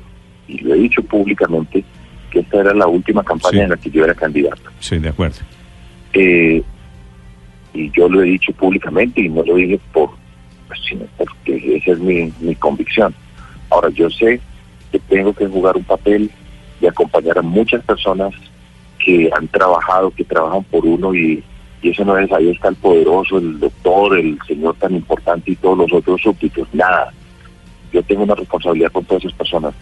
y 0.49 0.59
lo 0.59 0.75
he 0.75 0.79
dicho 0.79 1.03
públicamente, 1.03 1.85
que 2.31 2.41
esta 2.41 2.61
era 2.61 2.75
la 2.75 2.87
última 2.87 3.23
campaña 3.23 3.65
en 3.65 3.71
la 3.71 3.77
que 3.77 3.91
yo 3.91 4.05
era 4.05 4.15
candidato. 4.15 4.63
Sí, 4.81 4.99
de 4.99 5.09
acuerdo. 5.09 5.39
Eh, 6.15 6.63
y 7.75 7.91
yo 7.91 8.09
lo 8.09 8.23
he 8.23 8.27
dicho 8.27 8.53
públicamente 8.53 9.23
y 9.23 9.29
no 9.29 9.43
lo 9.43 9.57
dije 9.57 9.81
por, 9.93 10.11
pues, 10.69 10.81
sino 10.89 11.05
porque 11.17 11.77
esa 11.77 11.93
es 11.93 11.99
mi, 11.99 12.33
mi 12.41 12.55
convicción. 12.55 13.15
Ahora, 13.71 13.89
yo 13.91 14.11
sé 14.11 14.41
que 14.91 14.99
tengo 14.99 15.33
que 15.33 15.47
jugar 15.47 15.77
un 15.77 15.85
papel 15.85 16.31
de 16.83 16.89
acompañar 16.89 17.39
a 17.39 17.43
muchas 17.43 17.83
personas 17.85 18.35
que 19.03 19.31
han 19.35 19.49
trabajado, 19.49 20.11
que 20.11 20.25
trabajan 20.25 20.65
por 20.65 20.85
uno 20.85 21.15
y, 21.15 21.43
eso 21.83 22.05
no 22.05 22.17
es, 22.17 22.31
ahí 22.31 22.49
está 22.49 22.69
el 22.69 22.77
poderoso, 22.77 23.39
el 23.39 23.59
doctor, 23.59 24.17
el 24.17 24.39
señor 24.47 24.77
tan 24.77 24.95
importante 24.95 25.51
y 25.51 25.57
todos 25.57 25.79
los 25.79 25.93
otros 25.93 26.21
súbditos, 26.23 26.69
nada. 26.73 27.13
Yo 27.93 28.01
tengo 28.05 28.23
una 28.23 28.37
responsabilidad 28.37 28.93
con 28.93 29.05
todas 29.05 29.25
esas 29.25 29.37
personas. 29.37 29.75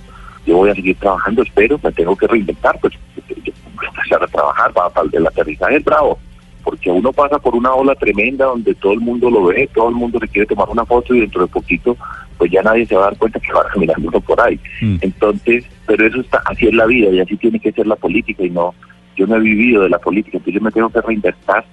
Yo 0.47 0.57
voy 0.57 0.71
a 0.71 0.75
seguir 0.75 0.97
trabajando, 0.97 1.43
espero, 1.43 1.79
me 1.83 1.93
tengo 1.93 2.17
que 2.17 2.27
reinventar, 2.27 2.79
pues 2.81 2.95
yo 2.95 3.53
voy 3.77 3.85
a 3.85 3.89
empezar 3.89 4.23
a 4.23 4.27
trabajar 4.29 4.73
para, 4.73 4.89
para 4.89 5.09
el 5.13 5.27
aterrizaje 5.27 5.79
bravo, 5.81 6.19
porque 6.65 6.91
uno 6.91 7.13
pasa 7.13 7.39
por 7.39 7.55
una 7.55 7.75
ola 7.75 7.95
tremenda 7.95 8.47
donde 8.47 8.75
todo 8.77 8.95
el 8.95 9.01
mundo 9.01 9.29
lo 9.29 9.45
ve, 9.45 9.69
todo 9.75 9.91
el 9.91 9.95
mundo 9.95 10.19
le 10.19 10.29
quiere 10.29 10.47
tomar 10.47 10.71
una 10.71 10.87
foto 10.87 11.15
y 11.15 11.21
dentro 11.21 11.43
de 11.43 11.49
poquito 11.49 11.99
pues 12.41 12.51
ya 12.51 12.63
nadie 12.63 12.87
se 12.87 12.97
va 12.97 13.03
a 13.03 13.11
dar 13.11 13.19
cuenta 13.19 13.39
que 13.39 13.53
va 13.53 13.67
caminando 13.67 14.09
uno 14.09 14.19
por 14.23 14.41
ahí. 14.41 14.59
Mm. 14.81 14.97
Entonces, 15.03 15.63
pero 15.91 16.07
eso 16.07 16.21
está, 16.21 16.41
así 16.45 16.69
es 16.69 16.75
la 16.75 16.87
vida 16.87 17.11
y 17.11 17.19
así 17.19 17.37
tiene 17.37 17.59
que 17.59 17.73
ser 17.73 17.85
la 17.85 17.97
política 17.97 18.45
y 18.45 18.51
no, 18.51 18.73
yo 19.17 19.27
no 19.27 19.35
he 19.35 19.41
vivido 19.41 19.83
de 19.83 19.89
la 19.89 19.99
política, 19.99 20.37
entonces 20.37 20.55
yo 20.55 20.65
me 20.65 20.71
tengo 20.71 20.89
que 20.89 21.01
reinventar, 21.01 21.65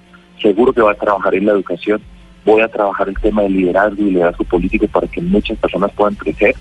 seguro 0.41 0.73
que 0.73 0.81
voy 0.81 0.91
a 0.91 0.97
trabajar 0.97 1.35
en 1.35 1.45
la 1.45 1.51
educación, 1.51 2.01
voy 2.43 2.61
a 2.61 2.67
trabajar 2.67 3.09
el 3.09 3.19
tema 3.19 3.43
de 3.43 3.51
liderazgo 3.51 4.01
y 4.01 4.09
liderazgo 4.09 4.43
político 4.45 4.87
para 4.87 5.05
que 5.05 5.21
muchas 5.21 5.55
personas 5.59 5.91
puedan 5.91 6.15
crecer 6.15 6.55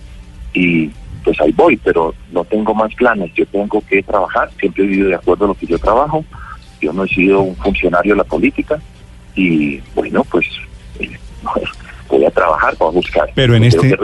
y 0.53 0.91
pues 1.25 1.41
ahí 1.41 1.51
voy, 1.53 1.79
pero 1.79 2.15
no 2.31 2.45
tengo 2.45 2.75
más 2.75 2.95
planes, 2.95 3.33
yo 3.33 3.47
tengo 3.47 3.83
que 3.89 4.03
trabajar, 4.03 4.51
siempre 4.61 4.85
he 4.85 4.89
vivido 4.89 5.09
de 5.09 5.15
acuerdo 5.15 5.47
a 5.47 5.49
lo 5.49 5.55
que 5.55 5.67
yo 5.67 5.79
trabajo, 5.79 6.27
yo 6.83 6.93
no 6.93 7.05
he 7.05 7.09
sido 7.09 7.41
un 7.41 7.57
funcionario 7.57 8.13
de 8.13 8.19
la 8.19 8.25
política 8.25 8.79
y 9.35 9.81
bueno, 9.95 10.23
pues 10.25 10.45
eh, 10.99 11.19
voy 12.17 12.27
a 12.27 12.31
trabajar, 12.31 12.75
voy 12.79 12.89
a 12.89 12.93
buscar. 12.93 13.31
Pero 13.35 13.55
en 13.55 13.65
este, 13.65 13.97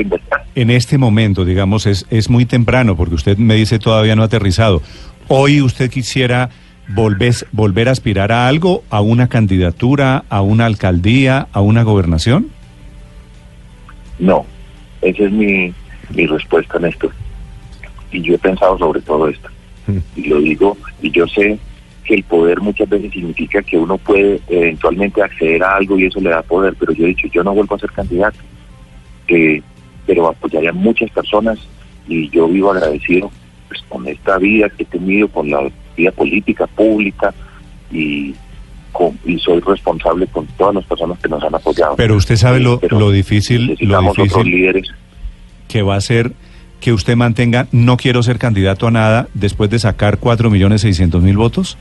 en 0.54 0.70
este 0.70 0.98
momento, 0.98 1.44
digamos, 1.44 1.86
es, 1.86 2.06
es 2.10 2.28
muy 2.28 2.44
temprano, 2.44 2.96
porque 2.96 3.14
usted 3.14 3.38
me 3.38 3.54
dice 3.54 3.78
todavía 3.78 4.16
no 4.16 4.22
ha 4.22 4.26
aterrizado. 4.26 4.82
Hoy 5.28 5.62
usted 5.62 5.90
quisiera 5.90 6.50
volver, 6.88 7.34
volver 7.52 7.88
a 7.88 7.92
aspirar 7.92 8.32
a 8.32 8.48
algo, 8.48 8.84
a 8.90 9.00
una 9.00 9.28
candidatura, 9.28 10.24
a 10.28 10.42
una 10.42 10.66
alcaldía, 10.66 11.48
a 11.52 11.60
una 11.60 11.82
gobernación? 11.82 12.48
No, 14.18 14.44
esa 15.00 15.24
es 15.24 15.32
mi, 15.32 15.72
mi 16.10 16.26
respuesta 16.26 16.78
en 16.78 16.86
esto. 16.86 17.10
Y 18.10 18.20
yo 18.22 18.34
he 18.34 18.38
pensado 18.38 18.78
sobre 18.78 19.00
todo 19.00 19.28
esto. 19.28 19.48
Mm. 19.86 19.98
Y 20.16 20.24
lo 20.28 20.40
digo, 20.40 20.76
y 21.00 21.10
yo 21.10 21.26
sé 21.26 21.58
que 22.12 22.16
el 22.16 22.24
poder 22.24 22.60
muchas 22.60 22.90
veces 22.90 23.10
significa 23.10 23.62
que 23.62 23.78
uno 23.78 23.96
puede 23.96 24.38
eventualmente 24.46 25.22
acceder 25.22 25.62
a 25.62 25.76
algo 25.76 25.98
y 25.98 26.04
eso 26.04 26.20
le 26.20 26.28
da 26.28 26.42
poder, 26.42 26.74
pero 26.78 26.92
yo 26.92 27.06
he 27.06 27.08
dicho, 27.08 27.26
yo 27.32 27.42
no 27.42 27.54
vuelvo 27.54 27.74
a 27.74 27.78
ser 27.78 27.90
candidato, 27.90 28.36
eh, 29.28 29.62
pero 30.06 30.28
apoyaría 30.28 30.68
a 30.68 30.74
muchas 30.74 31.10
personas 31.10 31.58
y 32.06 32.28
yo 32.28 32.48
vivo 32.48 32.70
agradecido 32.70 33.30
pues, 33.66 33.80
con 33.88 34.06
esta 34.06 34.36
vida 34.36 34.68
que 34.68 34.82
he 34.82 34.86
tenido, 34.86 35.26
con 35.28 35.48
la 35.48 35.70
vida 35.96 36.10
política, 36.10 36.66
pública 36.66 37.32
y, 37.90 38.34
con, 38.92 39.18
y 39.24 39.38
soy 39.38 39.60
responsable 39.60 40.26
con 40.26 40.46
todas 40.58 40.74
las 40.74 40.84
personas 40.84 41.18
que 41.18 41.30
nos 41.30 41.42
han 41.42 41.54
apoyado. 41.54 41.96
Pero 41.96 42.16
usted 42.16 42.36
sabe 42.36 42.60
lo, 42.60 42.78
lo 42.90 43.10
difícil, 43.10 43.74
lo 43.80 44.02
difícil 44.02 44.50
líderes. 44.50 44.88
que 45.66 45.80
va 45.80 45.96
a 45.96 46.00
ser 46.02 46.32
que 46.82 46.92
usted 46.92 47.16
mantenga 47.16 47.68
no 47.72 47.96
quiero 47.96 48.22
ser 48.22 48.38
candidato 48.38 48.86
a 48.86 48.90
nada 48.90 49.28
después 49.32 49.70
de 49.70 49.78
sacar 49.78 50.20
4.600.000 50.20 51.36
votos? 51.36 51.78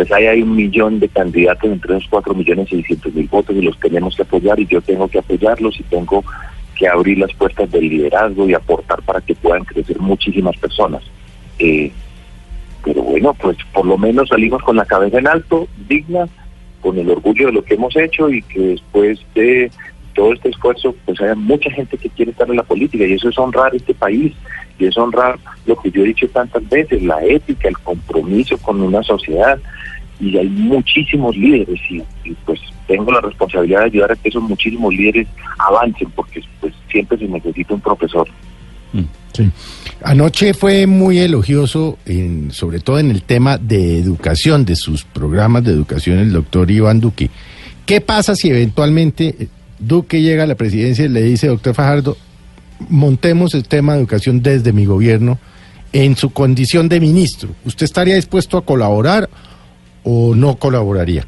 Pues 0.00 0.12
ahí 0.12 0.26
hay 0.26 0.40
un 0.40 0.56
millón 0.56 0.98
de 0.98 1.10
candidatos 1.10 1.70
entre 1.70 1.98
esos 1.98 2.10
4.600.000 2.10 3.28
votos 3.28 3.54
y 3.54 3.60
los 3.60 3.78
tenemos 3.78 4.16
que 4.16 4.22
apoyar 4.22 4.58
y 4.58 4.66
yo 4.66 4.80
tengo 4.80 5.06
que 5.08 5.18
apoyarlos 5.18 5.78
y 5.78 5.82
tengo 5.82 6.24
que 6.74 6.88
abrir 6.88 7.18
las 7.18 7.30
puertas 7.34 7.70
del 7.70 7.86
liderazgo 7.86 8.48
y 8.48 8.54
aportar 8.54 9.02
para 9.02 9.20
que 9.20 9.34
puedan 9.34 9.62
crecer 9.66 10.00
muchísimas 10.00 10.56
personas. 10.56 11.02
Eh, 11.58 11.92
pero 12.82 13.02
bueno, 13.02 13.34
pues 13.34 13.58
por 13.74 13.84
lo 13.84 13.98
menos 13.98 14.30
salimos 14.30 14.62
con 14.62 14.76
la 14.76 14.86
cabeza 14.86 15.18
en 15.18 15.28
alto, 15.28 15.68
digna, 15.86 16.26
con 16.80 16.98
el 16.98 17.10
orgullo 17.10 17.48
de 17.48 17.52
lo 17.52 17.62
que 17.62 17.74
hemos 17.74 17.94
hecho 17.94 18.30
y 18.30 18.40
que 18.40 18.58
después 18.58 19.20
de 19.34 19.70
todo 20.14 20.32
este 20.32 20.48
esfuerzo, 20.48 20.96
pues 21.04 21.20
haya 21.20 21.34
mucha 21.34 21.70
gente 21.72 21.98
que 21.98 22.08
quiere 22.08 22.30
estar 22.30 22.48
en 22.48 22.56
la 22.56 22.62
política 22.62 23.04
y 23.04 23.12
eso 23.12 23.28
es 23.28 23.38
honrar 23.38 23.74
este 23.74 23.92
país 23.92 24.32
y 24.78 24.86
es 24.86 24.96
honrar 24.96 25.38
lo 25.66 25.76
que 25.76 25.90
yo 25.90 26.00
he 26.00 26.06
dicho 26.06 26.26
tantas 26.28 26.66
veces, 26.70 27.02
la 27.02 27.22
ética, 27.22 27.68
el 27.68 27.78
compromiso 27.80 28.56
con 28.56 28.80
una 28.80 29.02
sociedad 29.02 29.60
y 30.20 30.36
hay 30.36 30.48
muchísimos 30.48 31.36
líderes 31.36 31.80
y, 31.90 32.02
y 32.24 32.34
pues 32.44 32.60
tengo 32.86 33.12
la 33.12 33.20
responsabilidad 33.20 33.80
de 33.80 33.86
ayudar 33.86 34.12
a 34.12 34.16
que 34.16 34.28
esos 34.28 34.42
muchísimos 34.42 34.92
líderes 34.92 35.28
avancen 35.58 36.10
porque 36.10 36.42
pues 36.60 36.74
siempre 36.90 37.18
se 37.18 37.28
necesita 37.28 37.74
un 37.74 37.80
profesor. 37.80 38.28
Sí. 39.32 39.48
Anoche 40.02 40.54
fue 40.54 40.86
muy 40.86 41.18
elogioso, 41.18 41.98
en, 42.04 42.50
sobre 42.50 42.80
todo 42.80 42.98
en 42.98 43.10
el 43.10 43.22
tema 43.22 43.58
de 43.58 43.98
educación, 43.98 44.64
de 44.64 44.74
sus 44.74 45.04
programas 45.04 45.62
de 45.62 45.72
educación, 45.72 46.18
el 46.18 46.32
doctor 46.32 46.70
Iván 46.70 47.00
Duque. 47.00 47.30
¿Qué 47.86 48.00
pasa 48.00 48.34
si 48.34 48.50
eventualmente 48.50 49.48
Duque 49.78 50.20
llega 50.20 50.44
a 50.44 50.46
la 50.46 50.56
presidencia 50.56 51.04
y 51.04 51.08
le 51.08 51.22
dice, 51.22 51.46
doctor 51.46 51.74
Fajardo, 51.74 52.16
montemos 52.88 53.54
el 53.54 53.68
tema 53.68 53.92
de 53.92 54.00
educación 54.00 54.42
desde 54.42 54.72
mi 54.72 54.84
gobierno 54.84 55.38
en 55.92 56.16
su 56.16 56.30
condición 56.30 56.88
de 56.88 56.98
ministro? 56.98 57.50
¿Usted 57.64 57.84
estaría 57.84 58.16
dispuesto 58.16 58.58
a 58.58 58.64
colaborar 58.64 59.28
o 60.04 60.34
no 60.34 60.56
colaboraría? 60.56 61.24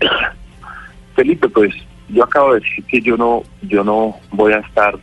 Felipe, 1.14 1.48
pues 1.48 1.74
yo 2.08 2.24
acabo 2.24 2.54
de 2.54 2.60
decir 2.60 2.84
que 2.84 3.00
yo 3.00 3.16
no, 3.16 3.42
yo 3.62 3.84
no 3.84 4.16
voy 4.32 4.52
a 4.52 4.58
estar 4.58 4.98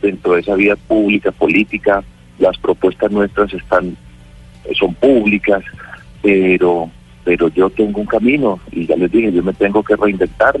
dentro 0.00 0.34
de 0.34 0.40
esa 0.40 0.54
vida 0.54 0.76
pública, 0.76 1.30
política. 1.32 2.02
Las 2.38 2.58
propuestas 2.58 3.10
nuestras 3.10 3.52
están, 3.52 3.96
son 4.78 4.94
públicas, 4.94 5.62
pero, 6.22 6.90
pero 7.24 7.48
yo 7.48 7.70
tengo 7.70 8.00
un 8.00 8.06
camino 8.06 8.58
y 8.72 8.86
ya 8.86 8.96
les 8.96 9.10
dije, 9.10 9.32
yo 9.32 9.42
me 9.42 9.52
tengo 9.52 9.82
que 9.82 9.96
reinventar, 9.96 10.58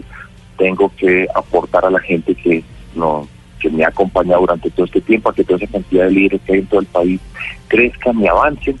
tengo 0.56 0.92
que 0.96 1.26
aportar 1.34 1.84
a 1.84 1.90
la 1.90 2.00
gente 2.00 2.34
que 2.34 2.62
no 2.94 3.26
que 3.58 3.70
me 3.70 3.84
ha 3.84 3.88
acompañado 3.88 4.40
durante 4.40 4.70
todo 4.70 4.86
este 4.86 5.00
tiempo, 5.00 5.30
a 5.30 5.34
que 5.34 5.44
toda 5.44 5.58
esa 5.58 5.72
cantidad 5.72 6.06
de 6.06 6.10
líderes 6.10 6.40
que 6.42 6.52
hay 6.52 6.58
en 6.58 6.66
todo 6.66 6.80
el 6.80 6.86
país 6.86 7.20
crezcan 7.68 8.20
y 8.20 8.26
avancen 8.26 8.76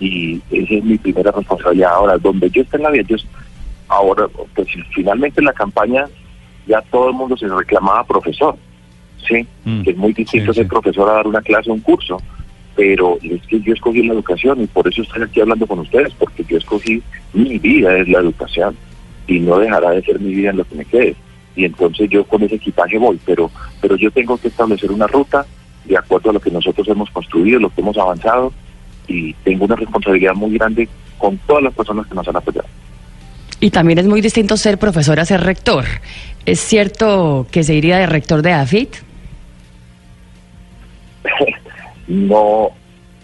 y 0.00 0.40
esa 0.50 0.74
es 0.74 0.84
mi 0.84 0.98
primera 0.98 1.30
responsabilidad. 1.30 1.92
Ahora, 1.92 2.18
donde 2.18 2.50
yo 2.50 2.62
esté 2.62 2.78
en 2.78 2.82
la 2.82 2.90
vida, 2.90 3.04
yo 3.06 3.16
ahora, 3.88 4.26
pues 4.54 4.68
finalmente 4.94 5.40
en 5.40 5.46
la 5.46 5.52
campaña 5.52 6.06
ya 6.66 6.80
todo 6.82 7.08
el 7.08 7.14
mundo 7.14 7.36
se 7.36 7.48
reclamaba 7.48 8.04
profesor, 8.04 8.56
¿sí? 9.28 9.46
Mm, 9.64 9.82
que 9.82 9.90
es 9.90 9.96
muy 9.96 10.12
distinto 10.12 10.52
sí, 10.52 10.58
ser 10.58 10.64
sí. 10.64 10.70
profesor 10.70 11.08
a 11.08 11.14
dar 11.14 11.26
una 11.26 11.42
clase 11.42 11.70
o 11.70 11.74
un 11.74 11.80
curso, 11.80 12.20
pero 12.76 13.18
es 13.22 13.42
que 13.46 13.60
yo 13.60 13.74
escogí 13.74 14.02
la 14.02 14.14
educación 14.14 14.62
y 14.62 14.66
por 14.66 14.88
eso 14.88 15.02
estoy 15.02 15.22
aquí 15.22 15.40
hablando 15.40 15.66
con 15.66 15.80
ustedes, 15.80 16.14
porque 16.14 16.44
yo 16.44 16.56
escogí 16.56 17.02
mi 17.32 17.58
vida 17.58 17.96
es 17.98 18.08
la 18.08 18.20
educación 18.20 18.76
y 19.26 19.40
no 19.40 19.58
dejará 19.58 19.90
de 19.90 20.02
ser 20.02 20.18
mi 20.20 20.34
vida 20.34 20.50
en 20.50 20.58
lo 20.58 20.64
que 20.64 20.76
me 20.76 20.84
quede. 20.84 21.14
Y 21.56 21.64
entonces 21.64 22.08
yo 22.08 22.24
con 22.24 22.42
ese 22.42 22.54
equipaje 22.54 22.96
voy, 22.96 23.20
pero, 23.26 23.50
pero 23.80 23.96
yo 23.96 24.10
tengo 24.10 24.38
que 24.38 24.48
establecer 24.48 24.90
una 24.92 25.08
ruta 25.08 25.44
de 25.84 25.96
acuerdo 25.96 26.30
a 26.30 26.32
lo 26.34 26.40
que 26.40 26.50
nosotros 26.50 26.86
hemos 26.88 27.10
construido, 27.10 27.58
lo 27.58 27.70
que 27.70 27.80
hemos 27.80 27.98
avanzado 27.98 28.52
y 29.10 29.34
tengo 29.44 29.64
una 29.64 29.76
responsabilidad 29.76 30.34
muy 30.34 30.56
grande 30.56 30.88
con 31.18 31.36
todas 31.38 31.64
las 31.64 31.74
personas 31.74 32.06
que 32.06 32.14
nos 32.14 32.26
han 32.28 32.36
apoyado. 32.36 32.68
Y 33.58 33.70
también 33.70 33.98
es 33.98 34.06
muy 34.06 34.20
distinto 34.20 34.56
ser 34.56 34.78
profesor 34.78 35.20
a 35.20 35.24
ser 35.24 35.42
rector. 35.42 35.84
¿Es 36.46 36.60
cierto 36.60 37.46
que 37.50 37.62
se 37.62 37.74
iría 37.74 37.98
de 37.98 38.06
rector 38.06 38.40
de 38.40 38.52
AFIT? 38.52 38.94
no, 42.08 42.70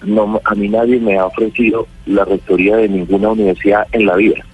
no, 0.02 0.40
a 0.44 0.54
mí 0.54 0.68
nadie 0.68 0.98
me 1.00 1.16
ha 1.16 1.26
ofrecido 1.26 1.86
la 2.04 2.24
rectoría 2.24 2.76
de 2.76 2.88
ninguna 2.88 3.30
universidad 3.30 3.86
en 3.92 4.06
la 4.06 4.16
vida. 4.16 4.44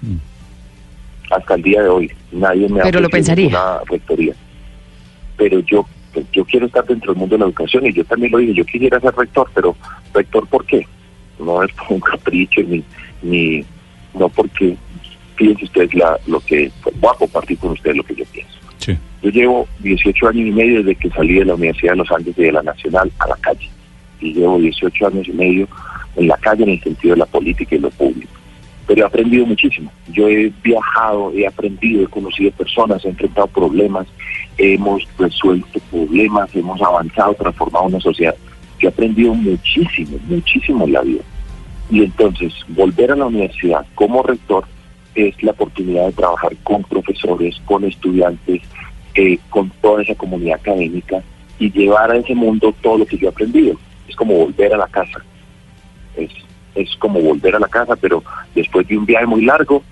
Mm. 0.00 0.16
Hasta 1.30 1.54
el 1.54 1.62
día 1.62 1.82
de 1.82 1.88
hoy, 1.88 2.12
nadie 2.30 2.68
me 2.68 2.80
ha 2.80 2.84
Pero 2.84 3.00
lo 3.00 3.08
ofrecido 3.08 3.34
pensaría. 3.34 3.44
ninguna 3.46 3.80
rectoría. 3.90 4.34
Pero 5.36 5.60
yo, 5.60 5.86
pues, 6.12 6.26
yo 6.32 6.44
quiero 6.44 6.66
estar 6.66 6.84
dentro 6.86 7.12
del 7.12 7.20
mundo 7.20 7.36
de 7.36 7.40
la 7.40 7.46
educación 7.46 7.86
y 7.86 7.92
yo 7.92 8.04
también 8.04 8.32
lo 8.32 8.38
dije, 8.38 8.54
yo 8.54 8.64
quisiera 8.64 9.00
ser 9.00 9.14
rector, 9.14 9.50
pero 9.54 9.76
rector 10.14 10.46
¿por 10.46 10.64
qué? 10.66 10.86
No 11.38 11.62
es 11.62 11.72
por 11.72 11.92
un 11.92 12.00
capricho 12.00 12.60
ni, 12.62 12.84
ni 13.22 13.64
no 14.14 14.28
porque 14.28 14.76
fíjense 15.36 15.64
ustedes 15.64 15.94
la, 15.94 16.18
lo 16.26 16.40
que 16.40 16.70
pues, 16.82 16.98
voy 17.00 17.10
a 17.14 17.18
compartir 17.18 17.58
con 17.58 17.72
ustedes 17.72 17.96
lo 17.96 18.04
que 18.04 18.14
yo 18.14 18.24
pienso. 18.26 18.58
Sí. 18.78 18.96
Yo 19.22 19.30
llevo 19.30 19.68
18 19.80 20.28
años 20.28 20.48
y 20.48 20.50
medio 20.50 20.78
desde 20.78 20.94
que 20.96 21.10
salí 21.10 21.34
de 21.34 21.44
la 21.44 21.54
Universidad 21.54 21.92
de 21.92 21.98
los 21.98 22.10
Andes 22.10 22.36
y 22.36 22.42
de 22.42 22.52
la 22.52 22.62
Nacional 22.62 23.10
a 23.18 23.28
la 23.28 23.36
calle. 23.36 23.68
Y 24.20 24.34
llevo 24.34 24.58
18 24.58 25.06
años 25.06 25.28
y 25.28 25.32
medio 25.32 25.68
en 26.16 26.28
la 26.28 26.36
calle 26.36 26.64
en 26.64 26.70
el 26.70 26.82
sentido 26.82 27.14
de 27.14 27.20
la 27.20 27.26
política 27.26 27.74
y 27.74 27.78
lo 27.78 27.90
público. 27.90 28.32
Pero 28.86 29.02
he 29.02 29.04
aprendido 29.04 29.46
muchísimo. 29.46 29.92
Yo 30.08 30.28
he 30.28 30.52
viajado, 30.62 31.32
he 31.32 31.46
aprendido, 31.46 32.02
he 32.02 32.06
conocido 32.06 32.50
personas, 32.52 33.04
he 33.04 33.08
enfrentado 33.08 33.46
problemas, 33.46 34.06
hemos 34.58 35.06
resuelto 35.18 35.78
problemas, 35.90 36.54
hemos 36.54 36.80
avanzado, 36.82 37.34
transformado 37.34 37.86
una 37.86 38.00
sociedad. 38.00 38.34
Yo 38.78 38.88
he 38.88 38.92
aprendido 38.92 39.34
muchísimo, 39.34 40.18
muchísimo 40.28 40.84
en 40.84 40.92
la 40.92 41.02
vida. 41.02 41.22
Y 41.90 42.02
entonces, 42.02 42.52
volver 42.68 43.12
a 43.12 43.16
la 43.16 43.26
universidad 43.26 43.86
como 43.94 44.22
rector 44.22 44.64
es 45.14 45.40
la 45.42 45.52
oportunidad 45.52 46.06
de 46.06 46.12
trabajar 46.12 46.52
con 46.62 46.82
profesores, 46.82 47.60
con 47.66 47.84
estudiantes, 47.84 48.62
eh, 49.14 49.38
con 49.50 49.70
toda 49.82 50.02
esa 50.02 50.14
comunidad 50.14 50.58
académica 50.60 51.22
y 51.58 51.70
llevar 51.70 52.10
a 52.10 52.16
ese 52.16 52.34
mundo 52.34 52.74
todo 52.80 52.98
lo 52.98 53.06
que 53.06 53.18
yo 53.18 53.26
he 53.26 53.30
aprendido. 53.30 53.76
Es 54.08 54.16
como 54.16 54.34
volver 54.34 54.74
a 54.74 54.78
la 54.78 54.88
casa. 54.88 55.22
Es, 56.16 56.30
es 56.74 56.96
como 56.96 57.20
volver 57.20 57.56
a 57.56 57.60
la 57.60 57.68
casa, 57.68 57.96
pero 57.96 58.22
después 58.54 58.86
de 58.88 58.96
un 58.98 59.06
viaje 59.06 59.26
muy 59.26 59.44
largo 59.44 59.82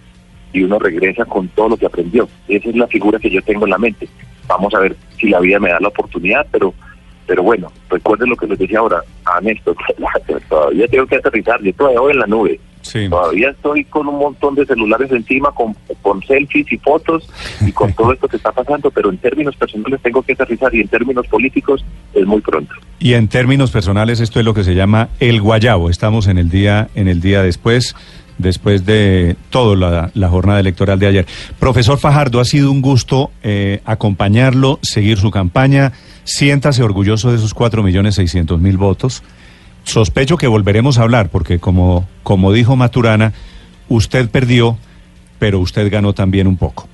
y 0.53 0.63
uno 0.63 0.79
regresa 0.79 1.25
con 1.25 1.49
todo 1.49 1.71
lo 1.71 1.77
que 1.77 1.87
aprendió. 1.87 2.29
Esa 2.49 2.69
es 2.69 2.77
la 2.77 2.87
figura 2.87 3.19
que 3.19 3.31
yo 3.31 3.43
tengo 3.43 3.65
en 3.65 3.71
la 3.71 3.79
mente. 3.79 4.09
Vamos 4.47 4.75
a 4.75 4.81
ver 4.81 4.97
si 5.19 5.29
la 5.29 5.41
vida 5.41 5.61
me 5.61 5.71
da 5.71 5.81
la 5.81 5.89
oportunidad, 5.89 6.47
pero 6.51 6.75
pero 7.27 7.45
bueno, 7.45 7.71
recuerden 7.89 8.31
lo 8.31 8.37
que 8.37 8.49
les 8.49 8.59
decía 8.59 8.81
ahora 8.81 9.05
a 9.25 9.41
Néstor, 9.41 9.77
todavía 10.49 10.89
tengo 10.89 11.07
que 11.07 11.15
aterrizar, 11.15 11.63
yo 11.63 11.73
todavía 11.75 12.01
voy 12.01 12.13
en 12.13 12.19
la 12.19 12.27
nube. 12.27 12.59
Sí. 12.83 13.09
Todavía 13.09 13.51
estoy 13.51 13.85
con 13.85 14.09
un 14.09 14.19
montón 14.19 14.55
de 14.55 14.67
celulares 14.67 15.11
encima, 15.13 15.51
con, 15.53 15.75
con 16.03 16.23
selfies 16.23 16.73
y 16.73 16.79
fotos 16.79 17.29
y 17.67 17.73
con 17.73 17.93
todo 17.95 18.13
esto 18.13 18.29
que 18.29 18.37
está 18.37 18.53
pasando, 18.53 18.91
pero 18.91 19.11
en 19.11 19.19
términos 19.19 19.57
personales 19.57 20.01
tengo 20.03 20.23
que 20.23 20.33
aterrizar 20.33 20.75
y 20.75 20.81
en 20.81 20.89
términos 20.89 21.27
políticos 21.27 21.85
es 22.15 22.27
muy 22.27 22.41
pronto. 22.41 22.75
Y 22.99 23.15
en 23.15 23.29
términos 23.29 23.71
personales, 23.71 24.21
esto 24.21 24.39
es 24.41 24.45
lo 24.45 24.55
que 24.55 24.65
se 24.65 24.75
llama 24.75 25.09
el 25.21 25.41
guayabo. 25.41 25.91
Estamos 25.91 26.27
en 26.27 26.39
el 26.39 26.51
día, 26.51 26.89
en 26.95 27.09
el 27.09 27.21
día 27.21 27.43
después, 27.43 27.95
después 28.39 28.85
de 28.87 29.37
toda 29.51 29.77
la, 29.77 30.11
la 30.15 30.29
jornada 30.29 30.61
electoral 30.61 30.99
de 30.99 31.07
ayer. 31.07 31.27
Profesor 31.59 31.99
Fajardo, 31.99 32.41
ha 32.41 32.45
sido 32.45 32.71
un 32.71 32.83
gusto 32.83 33.31
eh, 33.43 33.81
acompañarlo, 33.85 34.79
seguir 34.83 35.19
su 35.19 35.31
campaña. 35.31 35.93
Siéntase 36.25 36.83
orgulloso 36.83 37.31
de 37.31 37.37
esos 37.37 37.55
cuatro 37.55 37.83
millones 37.83 38.15
seiscientos 38.17 38.61
mil 38.61 38.77
votos. 38.77 39.23
Sospecho 39.85 40.37
que 40.37 40.47
volveremos 40.47 40.99
a 40.99 41.03
hablar, 41.03 41.31
porque 41.31 41.59
como, 41.59 42.09
como 42.23 42.53
dijo 42.53 42.77
Maturana, 42.77 43.33
usted 43.89 44.29
perdió, 44.31 44.79
pero 45.39 45.59
usted 45.59 45.91
ganó 45.91 46.13
también 46.13 46.47
un 46.47 46.57
poco. 46.57 46.89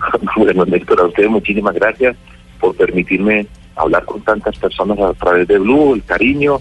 Bueno, 0.36 0.64
Néstor, 0.64 1.00
a 1.00 1.04
ustedes 1.06 1.28
muchísimas 1.28 1.74
gracias 1.74 2.16
por 2.60 2.74
permitirme 2.76 3.46
hablar 3.76 4.04
con 4.04 4.20
tantas 4.22 4.56
personas 4.56 4.98
a 4.98 5.12
través 5.14 5.46
de 5.48 5.58
Blue, 5.58 5.94
el 5.94 6.04
cariño, 6.04 6.60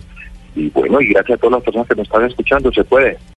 y 0.56 0.70
bueno, 0.70 1.00
y 1.02 1.10
gracias 1.10 1.38
a 1.38 1.40
todas 1.40 1.54
las 1.54 1.64
personas 1.64 1.88
que 1.88 1.96
nos 1.96 2.08
están 2.08 2.26
escuchando, 2.26 2.72
se 2.72 2.84
puede. 2.84 3.18